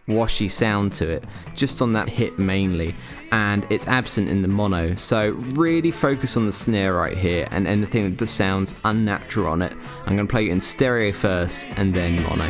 washy 0.08 0.48
sound 0.48 0.94
to 0.94 1.10
it, 1.10 1.24
just 1.56 1.82
on 1.82 1.94
that 1.94 2.10
hit 2.10 2.38
mainly, 2.38 2.94
and 3.34 3.66
it's 3.72 3.88
absent 3.88 4.30
in 4.30 4.44
the 4.44 4.48
mono. 4.48 4.94
So 4.94 5.32
really 5.56 5.90
focus 5.90 6.38
on 6.38 6.46
the 6.46 6.52
snare 6.52 6.94
right 6.94 7.18
here 7.18 7.48
and 7.50 7.66
anything 7.66 8.04
that 8.04 8.20
just 8.20 8.36
sounds 8.36 8.76
unnatural 8.86 9.48
on 9.48 9.64
it. 9.64 9.74
I'm 10.06 10.16
going 10.16 10.28
to 10.28 10.32
play 10.32 10.46
it 10.46 10.52
in 10.52 10.60
stereo 10.60 11.12
first 11.12 11.68
and 11.72 11.96
then 11.96 12.22
mono. 12.22 12.44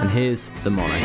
And 0.00 0.10
here's 0.10 0.48
the 0.64 0.70
mono. 0.70 0.98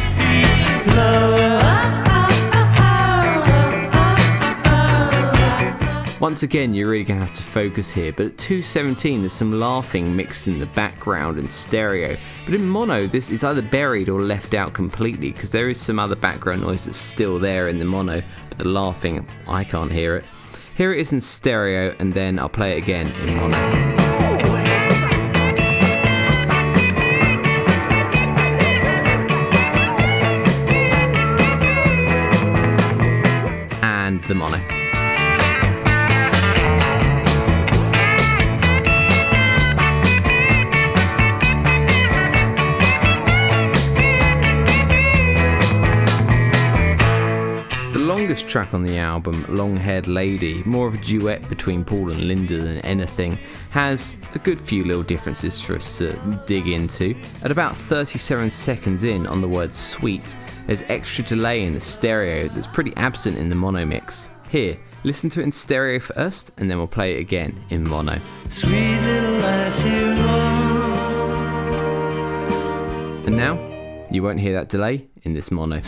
Once 6.26 6.42
again, 6.42 6.74
you're 6.74 6.90
really 6.90 7.04
going 7.04 7.20
to 7.20 7.26
have 7.28 7.36
to 7.36 7.44
focus 7.44 7.92
here, 7.92 8.12
but 8.12 8.26
at 8.26 8.36
217, 8.40 9.20
there's 9.20 9.32
some 9.32 9.60
laughing 9.60 10.16
mixed 10.16 10.48
in 10.48 10.58
the 10.58 10.66
background 10.66 11.38
and 11.38 11.52
stereo. 11.52 12.18
But 12.46 12.56
in 12.56 12.68
mono, 12.68 13.06
this 13.06 13.30
is 13.30 13.44
either 13.44 13.62
buried 13.62 14.10
or 14.10 14.20
left 14.20 14.56
out 14.56 14.74
completely 14.74 15.32
because 15.32 15.52
there 15.52 15.70
is 15.70 15.80
some 15.80 16.00
other 16.00 16.16
background 16.16 16.64
noise 16.64 16.86
that's 16.86 16.98
still 16.98 17.38
there 17.38 17.68
in 17.68 17.78
the 17.78 17.86
mono, 17.86 18.24
but 18.50 18.58
the 18.58 18.68
laughing, 18.68 19.28
I 19.48 19.64
can't 19.64 19.92
hear 19.92 20.16
it. 20.16 20.26
Here 20.76 20.92
it 20.92 21.00
is 21.00 21.14
in 21.14 21.22
stereo, 21.22 21.96
and 22.00 22.12
then 22.16 22.40
I'll 22.40 22.50
play 22.50 22.72
it 22.72 22.80
again 22.80 23.12
in 23.22 23.36
mono. 23.36 23.58
And 33.84 34.24
the 34.24 34.34
mono. 34.34 34.75
Longest 48.36 48.52
track 48.52 48.74
on 48.74 48.84
the 48.84 48.98
album, 48.98 49.46
Long 49.48 49.78
Haired 49.78 50.08
Lady, 50.08 50.62
more 50.66 50.90
of 50.90 50.96
a 50.96 50.98
duet 50.98 51.48
between 51.48 51.86
Paul 51.86 52.12
and 52.12 52.28
Linda 52.28 52.58
than 52.58 52.80
anything, 52.80 53.40
has 53.70 54.14
a 54.34 54.40
good 54.40 54.60
few 54.60 54.84
little 54.84 55.04
differences 55.04 55.62
for 55.62 55.78
us 55.78 56.00
to 56.00 56.12
dig 56.46 56.68
into. 56.68 57.16
At 57.44 57.52
about 57.52 57.78
37 57.78 58.50
seconds 58.50 59.06
in 59.06 59.26
on 59.26 59.40
the 59.40 59.48
word 59.48 59.74
sweet, 59.74 60.36
there's 60.68 60.84
extra 60.90 61.24
delay 61.24 61.64
in 61.64 61.74
the 61.74 61.80
stereo 61.80 62.50
that's 62.50 62.68
pretty 62.68 62.92
absent 62.98 63.38
in 63.38 63.48
the 63.48 63.56
mono 63.56 63.86
mix. 63.86 64.28
Here, 64.50 64.78
listen 65.06 65.30
to 65.30 65.40
it 65.40 65.44
in 65.44 65.52
stereo 65.54 66.00
first, 66.02 66.52
and 66.58 66.70
then 66.70 66.78
we'll 66.78 66.88
play 66.88 67.16
it 67.16 67.22
again 67.22 67.64
in 67.70 67.88
mono. 67.88 68.20
Sweet 68.50 69.00
little 69.00 69.44
as 69.46 69.82
you. 69.86 70.12
And 73.28 73.38
now, 73.38 73.56
you 74.12 74.22
won't 74.22 74.42
hear 74.42 74.52
that 74.60 74.68
delay 74.68 75.08
in 75.24 75.32
this 75.32 75.52
mono. 75.52 75.80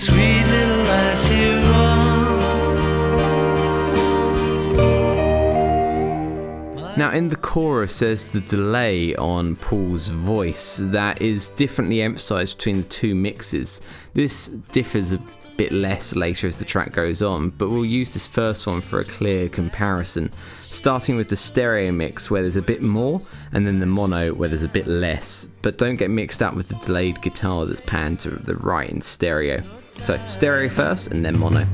Now, 6.97 7.11
in 7.11 7.27
the 7.27 7.35
chorus, 7.35 7.99
there's 7.99 8.31
the 8.31 8.41
delay 8.41 9.15
on 9.17 9.55
Paul's 9.57 10.07
voice 10.07 10.77
that 10.77 11.21
is 11.21 11.49
differently 11.49 12.01
emphasized 12.01 12.57
between 12.57 12.77
the 12.77 12.87
two 12.87 13.13
mixes. 13.13 13.81
This 14.15 14.47
differs 14.47 15.13
a 15.13 15.21
bit 15.57 15.71
less 15.71 16.15
later 16.15 16.47
as 16.47 16.57
the 16.57 16.65
track 16.65 16.93
goes 16.93 17.21
on, 17.21 17.51
but 17.51 17.69
we'll 17.69 17.85
use 17.85 18.15
this 18.15 18.25
first 18.25 18.65
one 18.65 18.81
for 18.81 18.99
a 18.99 19.05
clear 19.05 19.47
comparison. 19.47 20.31
Starting 20.63 21.17
with 21.17 21.29
the 21.29 21.35
stereo 21.35 21.91
mix 21.91 22.31
where 22.31 22.41
there's 22.41 22.57
a 22.57 22.63
bit 22.63 22.81
more, 22.81 23.21
and 23.51 23.67
then 23.67 23.79
the 23.79 23.85
mono 23.85 24.33
where 24.33 24.49
there's 24.49 24.63
a 24.63 24.67
bit 24.67 24.87
less. 24.87 25.45
But 25.61 25.77
don't 25.77 25.97
get 25.97 26.09
mixed 26.09 26.41
up 26.41 26.55
with 26.55 26.67
the 26.67 26.75
delayed 26.83 27.21
guitar 27.21 27.67
that's 27.67 27.81
panned 27.81 28.19
to 28.21 28.31
the 28.31 28.55
right 28.55 28.89
in 28.89 29.01
stereo. 29.01 29.61
So, 30.03 30.19
stereo 30.25 30.67
first 30.67 31.11
and 31.11 31.23
then 31.23 31.37
mono. 31.37 31.67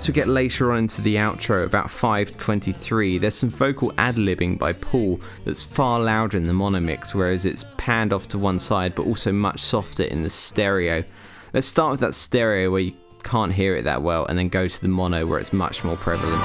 As 0.00 0.08
we 0.08 0.14
get 0.14 0.28
later 0.28 0.72
on 0.72 0.78
into 0.78 1.02
the 1.02 1.16
outro, 1.16 1.66
about 1.66 1.88
5.23, 1.88 3.20
there's 3.20 3.34
some 3.34 3.50
vocal 3.50 3.92
ad-libbing 3.98 4.58
by 4.58 4.72
Paul 4.72 5.20
that's 5.44 5.62
far 5.62 6.00
louder 6.00 6.38
in 6.38 6.44
the 6.46 6.54
mono 6.54 6.80
mix, 6.80 7.14
whereas 7.14 7.44
it's 7.44 7.66
panned 7.76 8.14
off 8.14 8.26
to 8.28 8.38
one 8.38 8.58
side 8.58 8.94
but 8.94 9.04
also 9.04 9.30
much 9.30 9.60
softer 9.60 10.04
in 10.04 10.22
the 10.22 10.30
stereo. 10.30 11.04
Let's 11.52 11.66
start 11.66 11.90
with 11.90 12.00
that 12.00 12.14
stereo 12.14 12.70
where 12.70 12.80
you 12.80 12.94
can't 13.24 13.52
hear 13.52 13.76
it 13.76 13.82
that 13.82 14.00
well, 14.00 14.24
and 14.24 14.38
then 14.38 14.48
go 14.48 14.66
to 14.66 14.80
the 14.80 14.88
mono 14.88 15.26
where 15.26 15.38
it's 15.38 15.52
much 15.52 15.84
more 15.84 15.98
prevalent. 15.98 16.42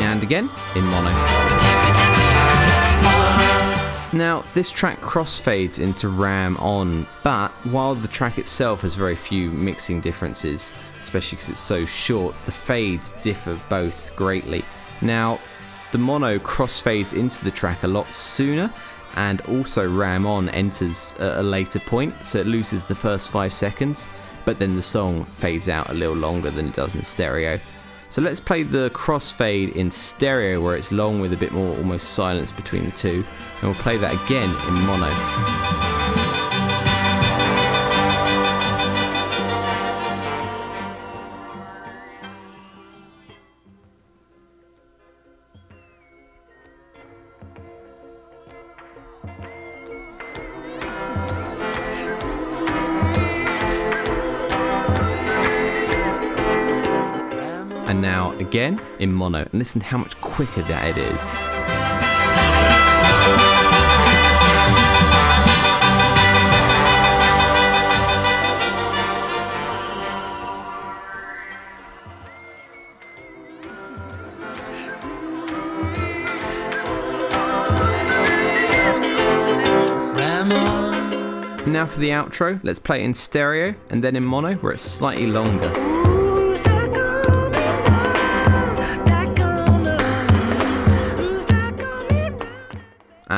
And 0.00 0.24
again, 0.24 0.50
in 0.74 0.84
mono. 0.86 1.61
Now, 4.14 4.44
this 4.52 4.70
track 4.70 5.00
crossfades 5.00 5.80
into 5.80 6.10
Ram 6.10 6.58
on, 6.58 7.06
but 7.22 7.50
while 7.64 7.94
the 7.94 8.08
track 8.08 8.36
itself 8.36 8.82
has 8.82 8.94
very 8.94 9.16
few 9.16 9.50
mixing 9.50 10.02
differences, 10.02 10.74
especially 11.00 11.36
because 11.36 11.48
it's 11.48 11.60
so 11.60 11.86
short, 11.86 12.36
the 12.44 12.52
fades 12.52 13.12
differ 13.22 13.58
both 13.70 14.14
greatly. 14.14 14.66
Now, 15.00 15.40
the 15.92 15.98
mono 15.98 16.38
crossfades 16.38 17.16
into 17.16 17.42
the 17.42 17.50
track 17.50 17.84
a 17.84 17.86
lot 17.86 18.12
sooner, 18.12 18.70
and 19.16 19.40
also 19.42 19.90
Ram 19.90 20.26
on 20.26 20.50
enters 20.50 21.14
at 21.18 21.38
a 21.38 21.42
later 21.42 21.80
point, 21.80 22.14
so 22.26 22.38
it 22.38 22.46
loses 22.46 22.86
the 22.86 22.94
first 22.94 23.30
five 23.30 23.52
seconds, 23.52 24.08
but 24.44 24.58
then 24.58 24.76
the 24.76 24.82
song 24.82 25.24
fades 25.24 25.70
out 25.70 25.88
a 25.88 25.94
little 25.94 26.16
longer 26.16 26.50
than 26.50 26.68
it 26.68 26.74
does 26.74 26.94
in 26.94 27.02
stereo. 27.02 27.58
So 28.12 28.20
let's 28.20 28.40
play 28.40 28.62
the 28.62 28.90
crossfade 28.90 29.74
in 29.74 29.90
stereo 29.90 30.60
where 30.60 30.76
it's 30.76 30.92
long 30.92 31.18
with 31.18 31.32
a 31.32 31.36
bit 31.38 31.50
more 31.50 31.74
almost 31.78 32.10
silence 32.10 32.52
between 32.52 32.84
the 32.84 32.90
two, 32.90 33.24
and 33.62 33.62
we'll 33.62 33.74
play 33.80 33.96
that 33.96 34.12
again 34.26 34.50
in 34.68 34.74
mono. 34.84 35.71
Again 58.62 58.80
in 59.00 59.12
mono, 59.12 59.38
and 59.38 59.54
listen 59.54 59.80
to 59.80 59.86
how 59.86 59.98
much 59.98 60.20
quicker 60.20 60.62
that 60.62 60.96
it 60.96 60.98
is. 60.98 61.30
Now 81.66 81.86
for 81.86 81.98
the 81.98 82.10
outro, 82.10 82.60
let's 82.62 82.78
play 82.78 83.00
it 83.00 83.04
in 83.04 83.14
stereo 83.14 83.74
and 83.90 84.04
then 84.04 84.14
in 84.14 84.24
mono 84.24 84.54
where 84.56 84.72
it's 84.72 84.82
slightly 84.82 85.26
longer. 85.26 85.91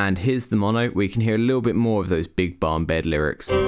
And 0.06 0.18
here's 0.18 0.48
the 0.48 0.56
mono, 0.56 0.90
where 0.90 1.04
you 1.04 1.10
can 1.10 1.22
hear 1.22 1.36
a 1.36 1.38
little 1.38 1.62
bit 1.62 1.74
more 1.74 2.02
of 2.02 2.10
those 2.10 2.26
big 2.26 2.60
barn 2.60 2.84
bed 2.84 3.06
lyrics. 3.06 3.50
Who's 3.50 3.64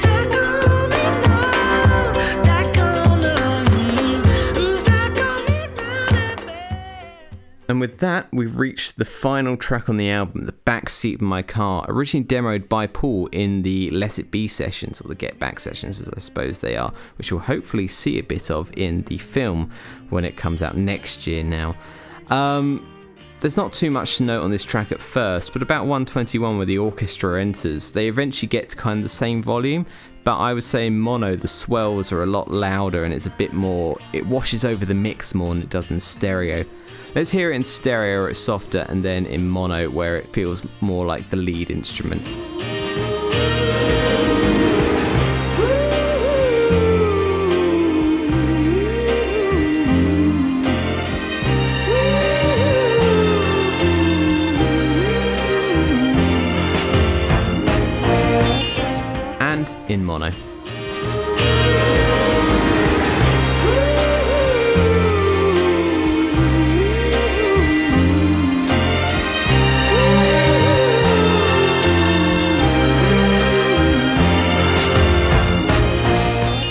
that 0.00 0.30
coming 0.30 0.88
now? 0.88 2.12
That 2.44 2.74
gonna? 2.74 3.68
Who's 4.58 4.82
that 4.84 5.14
coming 5.14 5.74
now? 6.46 7.28
And 7.68 7.78
with 7.78 7.98
that, 7.98 8.28
we've 8.32 8.56
reached 8.56 8.96
the 8.96 9.04
final 9.04 9.58
track 9.58 9.90
on 9.90 9.98
the 9.98 10.10
album, 10.10 10.46
The 10.46 10.52
Backseat 10.52 11.16
of 11.16 11.20
My 11.20 11.42
Car, 11.42 11.84
originally 11.86 12.24
demoed 12.26 12.70
by 12.70 12.86
Paul 12.86 13.26
in 13.26 13.60
the 13.60 13.90
Let 13.90 14.18
It 14.18 14.30
Be 14.30 14.48
sessions, 14.48 15.02
or 15.02 15.08
the 15.08 15.14
Get 15.14 15.38
Back 15.38 15.60
sessions, 15.60 16.00
as 16.00 16.08
I 16.08 16.20
suppose 16.20 16.60
they 16.62 16.74
are, 16.74 16.94
which 17.18 17.30
we'll 17.30 17.42
hopefully 17.42 17.86
see 17.86 18.18
a 18.18 18.22
bit 18.22 18.50
of 18.50 18.72
in 18.78 19.02
the 19.02 19.18
film 19.18 19.70
when 20.08 20.24
it 20.24 20.38
comes 20.38 20.62
out 20.62 20.74
next 20.74 21.26
year 21.26 21.44
now. 21.44 21.76
Um, 22.30 22.94
there's 23.40 23.56
not 23.56 23.72
too 23.72 23.90
much 23.90 24.16
to 24.16 24.24
note 24.24 24.42
on 24.42 24.50
this 24.50 24.64
track 24.64 24.90
at 24.90 25.00
first, 25.00 25.52
but 25.52 25.62
about 25.62 25.82
121 25.82 26.56
where 26.56 26.66
the 26.66 26.78
orchestra 26.78 27.40
enters, 27.40 27.92
they 27.92 28.08
eventually 28.08 28.48
get 28.48 28.68
to 28.70 28.76
kind 28.76 28.98
of 28.98 29.04
the 29.04 29.08
same 29.08 29.42
volume, 29.42 29.86
but 30.24 30.38
I 30.38 30.52
would 30.52 30.64
say 30.64 30.86
in 30.86 30.98
mono 30.98 31.36
the 31.36 31.48
swells 31.48 32.10
are 32.10 32.22
a 32.22 32.26
lot 32.26 32.50
louder 32.50 33.04
and 33.04 33.14
it's 33.14 33.26
a 33.26 33.30
bit 33.30 33.52
more, 33.52 33.98
it 34.12 34.26
washes 34.26 34.64
over 34.64 34.84
the 34.84 34.94
mix 34.94 35.34
more 35.34 35.54
than 35.54 35.62
it 35.62 35.70
does 35.70 35.90
in 35.90 36.00
stereo. 36.00 36.64
Let's 37.14 37.30
hear 37.30 37.52
it 37.52 37.56
in 37.56 37.64
stereo 37.64 38.22
where 38.22 38.28
it's 38.28 38.40
softer 38.40 38.84
and 38.88 39.04
then 39.04 39.24
in 39.26 39.48
mono 39.48 39.88
where 39.88 40.16
it 40.16 40.32
feels 40.32 40.62
more 40.80 41.06
like 41.06 41.30
the 41.30 41.36
lead 41.36 41.70
instrument. 41.70 42.22
mono. 60.08 60.28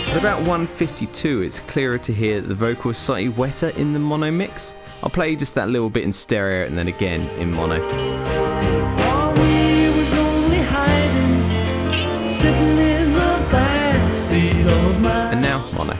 At 0.07 0.17
about 0.17 0.39
152, 0.39 1.43
it's 1.43 1.59
clearer 1.59 1.99
to 1.99 2.11
hear 2.11 2.41
the 2.41 2.55
vocals 2.55 2.97
slightly 2.97 3.29
wetter 3.29 3.69
in 3.69 3.93
the 3.93 3.99
mono 3.99 4.31
mix. 4.31 4.75
I'll 5.03 5.11
play 5.11 5.35
just 5.35 5.53
that 5.53 5.69
little 5.69 5.91
bit 5.91 6.03
in 6.03 6.11
stereo 6.11 6.65
and 6.65 6.75
then 6.75 6.87
again 6.87 7.29
in 7.39 7.51
mono. 7.51 7.77
sitting 12.37 12.76
and 14.39 15.41
now 15.41 15.67
mono. 15.71 15.95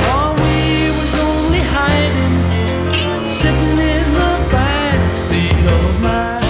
While 0.00 0.34
we 0.34 0.90
was 0.98 1.14
only 1.16 1.60
hiding, 1.60 3.28
sitting 3.28 3.78
in 3.78 4.14
the 4.14 4.48
back 4.50 5.16
seat 5.16 5.52
of 5.70 6.00
my. 6.00 6.40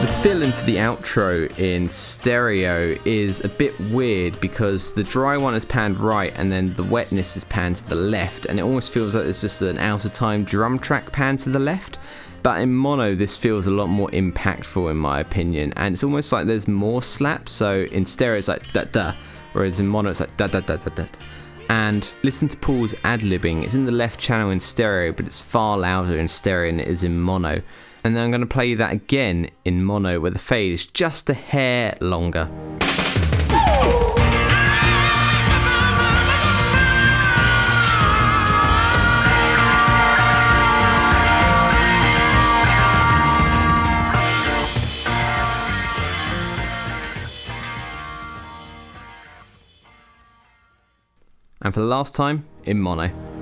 The 0.00 0.06
fill 0.22 0.42
into 0.42 0.64
the 0.64 0.76
outro 0.76 1.50
in 1.58 1.88
stereo 1.88 2.96
is 3.04 3.44
a 3.44 3.48
bit 3.48 3.78
weird 3.80 4.40
because 4.40 4.94
the 4.94 5.02
dry 5.02 5.36
one 5.36 5.56
is 5.56 5.64
panned 5.64 5.98
right 5.98 6.32
and 6.36 6.52
then 6.52 6.72
the 6.74 6.84
wetness 6.84 7.36
is 7.36 7.42
panned 7.42 7.76
to 7.76 7.88
the 7.88 7.96
left, 7.96 8.46
and 8.46 8.60
it 8.60 8.62
almost 8.62 8.92
feels 8.92 9.16
like 9.16 9.26
it's 9.26 9.40
just 9.40 9.60
an 9.60 9.78
out 9.78 10.04
of 10.04 10.12
time 10.12 10.44
drum 10.44 10.78
track 10.78 11.10
panned 11.10 11.40
to 11.40 11.50
the 11.50 11.58
left. 11.58 11.98
But 12.44 12.60
in 12.60 12.72
mono, 12.74 13.14
this 13.16 13.36
feels 13.36 13.66
a 13.66 13.70
lot 13.70 13.88
more 13.88 14.10
impactful 14.10 14.88
in 14.90 14.98
my 14.98 15.18
opinion, 15.18 15.72
and 15.76 15.94
it's 15.94 16.04
almost 16.04 16.30
like 16.30 16.46
there's 16.46 16.68
more 16.68 17.02
slap. 17.02 17.48
So 17.48 17.86
in 17.90 18.04
stereo, 18.04 18.38
it's 18.38 18.48
like 18.48 18.72
da 18.72 18.84
da, 18.84 19.14
whereas 19.54 19.80
in 19.80 19.88
mono, 19.88 20.10
it's 20.10 20.20
like 20.20 20.36
da 20.36 20.46
da 20.46 20.60
da 20.60 20.76
da 20.76 20.90
da. 20.90 21.06
And 21.70 22.08
listen 22.22 22.48
to 22.48 22.56
Paul's 22.58 22.94
ad 23.04 23.20
libbing. 23.20 23.64
It's 23.64 23.74
in 23.74 23.84
the 23.84 23.92
left 23.92 24.20
channel 24.20 24.50
in 24.50 24.60
stereo, 24.60 25.12
but 25.12 25.26
it's 25.26 25.40
far 25.40 25.78
louder 25.78 26.18
in 26.18 26.28
stereo 26.28 26.70
than 26.70 26.80
it 26.80 26.88
is 26.88 27.04
in 27.04 27.18
mono. 27.18 27.62
And 28.04 28.14
then 28.14 28.24
I'm 28.24 28.30
going 28.30 28.42
to 28.42 28.46
play 28.46 28.74
that 28.74 28.92
again 28.92 29.48
in 29.64 29.82
mono, 29.82 30.20
where 30.20 30.30
the 30.30 30.38
fade 30.38 30.72
is 30.72 30.84
just 30.84 31.30
a 31.30 31.34
hair 31.34 31.96
longer. 32.02 32.50
And 51.64 51.72
for 51.72 51.80
the 51.80 51.86
last 51.86 52.14
time, 52.14 52.44
in 52.64 52.78
mono. 52.78 53.33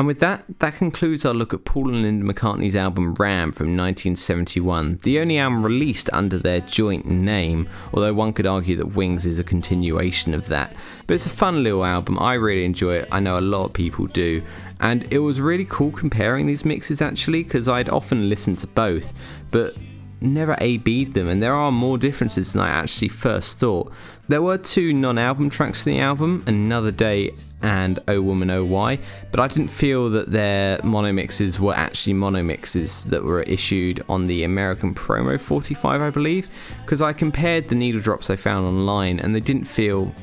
And 0.00 0.06
with 0.06 0.20
that, 0.20 0.46
that 0.60 0.76
concludes 0.76 1.26
our 1.26 1.34
look 1.34 1.52
at 1.52 1.66
Paul 1.66 1.90
and 1.90 2.00
Linda 2.00 2.24
McCartney's 2.24 2.74
album 2.74 3.12
Ram 3.16 3.52
from 3.52 3.76
1971, 3.76 5.00
the 5.02 5.18
only 5.20 5.36
album 5.36 5.62
released 5.62 6.08
under 6.14 6.38
their 6.38 6.60
joint 6.62 7.04
name, 7.04 7.68
although 7.92 8.14
one 8.14 8.32
could 8.32 8.46
argue 8.46 8.76
that 8.76 8.96
Wings 8.96 9.26
is 9.26 9.38
a 9.38 9.44
continuation 9.44 10.32
of 10.32 10.46
that. 10.46 10.74
But 11.06 11.12
it's 11.12 11.26
a 11.26 11.28
fun 11.28 11.62
little 11.62 11.84
album, 11.84 12.18
I 12.18 12.32
really 12.32 12.64
enjoy 12.64 12.94
it, 12.94 13.08
I 13.12 13.20
know 13.20 13.38
a 13.38 13.42
lot 13.42 13.66
of 13.66 13.74
people 13.74 14.06
do, 14.06 14.42
and 14.80 15.06
it 15.12 15.18
was 15.18 15.38
really 15.38 15.66
cool 15.66 15.92
comparing 15.92 16.46
these 16.46 16.64
mixes 16.64 17.02
actually, 17.02 17.42
because 17.42 17.68
I'd 17.68 17.90
often 17.90 18.30
listened 18.30 18.60
to 18.60 18.68
both, 18.68 19.12
but 19.50 19.76
never 20.20 20.56
A 20.60 20.78
B'd 20.78 21.14
them, 21.14 21.28
and 21.28 21.42
there 21.42 21.54
are 21.54 21.72
more 21.72 21.98
differences 21.98 22.52
than 22.52 22.62
I 22.62 22.68
actually 22.68 23.08
first 23.08 23.58
thought. 23.58 23.92
There 24.28 24.42
were 24.42 24.58
two 24.58 24.92
non 24.92 25.18
album 25.18 25.50
tracks 25.50 25.86
in 25.86 25.94
the 25.94 26.00
album, 26.00 26.44
Another 26.46 26.90
Day 26.90 27.30
and 27.62 27.98
Oh 28.08 28.22
Woman 28.22 28.50
Oh 28.50 28.64
Why, 28.64 28.98
but 29.30 29.40
I 29.40 29.48
didn't 29.48 29.68
feel 29.68 30.08
that 30.10 30.30
their 30.30 30.80
mono 30.82 31.12
mixes 31.12 31.60
were 31.60 31.74
actually 31.74 32.14
mono 32.14 32.42
mixes 32.42 33.04
that 33.06 33.22
were 33.22 33.42
issued 33.42 34.02
on 34.08 34.26
the 34.26 34.44
American 34.44 34.94
Promo 34.94 35.38
45, 35.38 36.00
I 36.00 36.10
believe, 36.10 36.48
because 36.84 37.02
I 37.02 37.12
compared 37.12 37.68
the 37.68 37.74
needle 37.74 38.00
drops 38.00 38.30
I 38.30 38.36
found 38.36 38.66
online 38.66 39.20
and 39.20 39.34
they 39.34 39.40
didn't 39.40 39.64
feel 39.64 40.14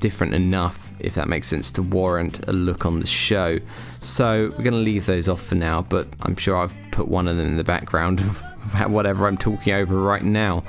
different 0.00 0.34
enough, 0.34 0.92
if 1.00 1.14
that 1.14 1.28
makes 1.28 1.48
sense, 1.48 1.70
to 1.72 1.82
warrant 1.82 2.48
a 2.48 2.52
look 2.52 2.86
on 2.86 3.00
the 3.00 3.06
show. 3.06 3.58
So 4.00 4.52
we're 4.56 4.64
going 4.64 4.72
to 4.72 4.78
leave 4.78 5.06
those 5.06 5.28
off 5.28 5.42
for 5.42 5.54
now, 5.54 5.82
but 5.82 6.08
I'm 6.22 6.36
sure 6.36 6.56
I've 6.56 6.74
put 6.92 7.08
one 7.08 7.28
of 7.28 7.36
them 7.36 7.46
in 7.46 7.56
the 7.56 7.64
background 7.64 8.20
of 8.20 8.42
whatever 8.88 9.26
I'm 9.26 9.38
talking 9.38 9.74
over 9.74 10.00
right 10.00 10.22
now. 10.22 10.64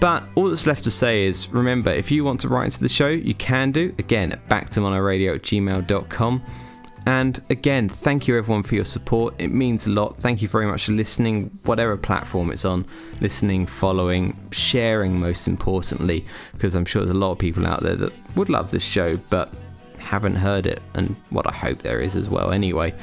But 0.00 0.24
all 0.34 0.48
that's 0.48 0.66
left 0.66 0.84
to 0.84 0.90
say 0.90 1.26
is 1.26 1.48
remember, 1.48 1.90
if 1.90 2.10
you 2.10 2.24
want 2.24 2.40
to 2.40 2.48
write 2.48 2.66
into 2.66 2.80
the 2.80 2.88
show, 2.88 3.08
you 3.08 3.34
can 3.34 3.72
do. 3.72 3.94
Again, 3.98 4.32
at 4.32 4.48
backtomonoradio 4.48 5.36
at 5.36 5.42
gmail.com. 5.42 6.42
And 7.06 7.40
again, 7.48 7.88
thank 7.88 8.28
you 8.28 8.36
everyone 8.36 8.62
for 8.62 8.74
your 8.74 8.84
support. 8.84 9.34
It 9.38 9.48
means 9.48 9.86
a 9.86 9.90
lot. 9.90 10.16
Thank 10.18 10.42
you 10.42 10.48
very 10.48 10.66
much 10.66 10.84
for 10.84 10.92
listening, 10.92 11.50
whatever 11.64 11.96
platform 11.96 12.50
it's 12.50 12.66
on, 12.66 12.84
listening, 13.22 13.66
following, 13.66 14.36
sharing, 14.50 15.18
most 15.18 15.48
importantly, 15.48 16.26
because 16.52 16.74
I'm 16.74 16.84
sure 16.84 17.00
there's 17.00 17.16
a 17.16 17.18
lot 17.18 17.32
of 17.32 17.38
people 17.38 17.66
out 17.66 17.82
there 17.82 17.96
that 17.96 18.12
would 18.36 18.50
love 18.50 18.70
this 18.72 18.84
show 18.84 19.16
but 19.30 19.54
haven't 19.98 20.36
heard 20.36 20.66
it, 20.66 20.82
and 20.94 21.16
what 21.30 21.50
I 21.50 21.54
hope 21.54 21.78
there 21.78 22.00
is 22.00 22.14
as 22.14 22.28
well, 22.28 22.50
anyway. 22.52 22.94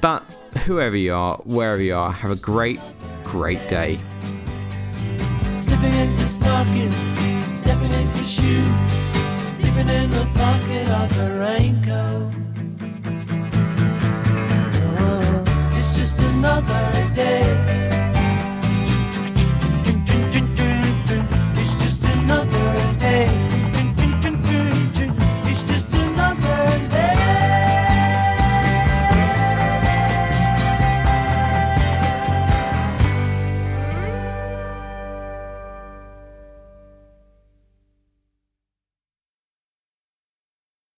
But 0.00 0.22
whoever 0.64 0.96
you 0.96 1.14
are, 1.14 1.36
wherever 1.44 1.82
you 1.82 1.94
are, 1.94 2.12
have 2.12 2.30
a 2.30 2.36
great, 2.36 2.80
great 3.24 3.66
day. 3.68 3.98
Slipping 5.58 5.92
into 5.92 6.26
stockings, 6.26 6.94
stepping 7.58 7.92
into 7.92 8.24
shoes, 8.24 8.66
dipping 9.60 9.88
in 9.88 10.10
the 10.10 10.28
pocket 10.34 10.88
of 10.88 11.16
the 11.16 11.32
raincoat. 11.38 12.32
Oh, 15.00 15.76
it's 15.76 15.96
just 15.96 16.18
another 16.18 17.14
day 17.14 17.77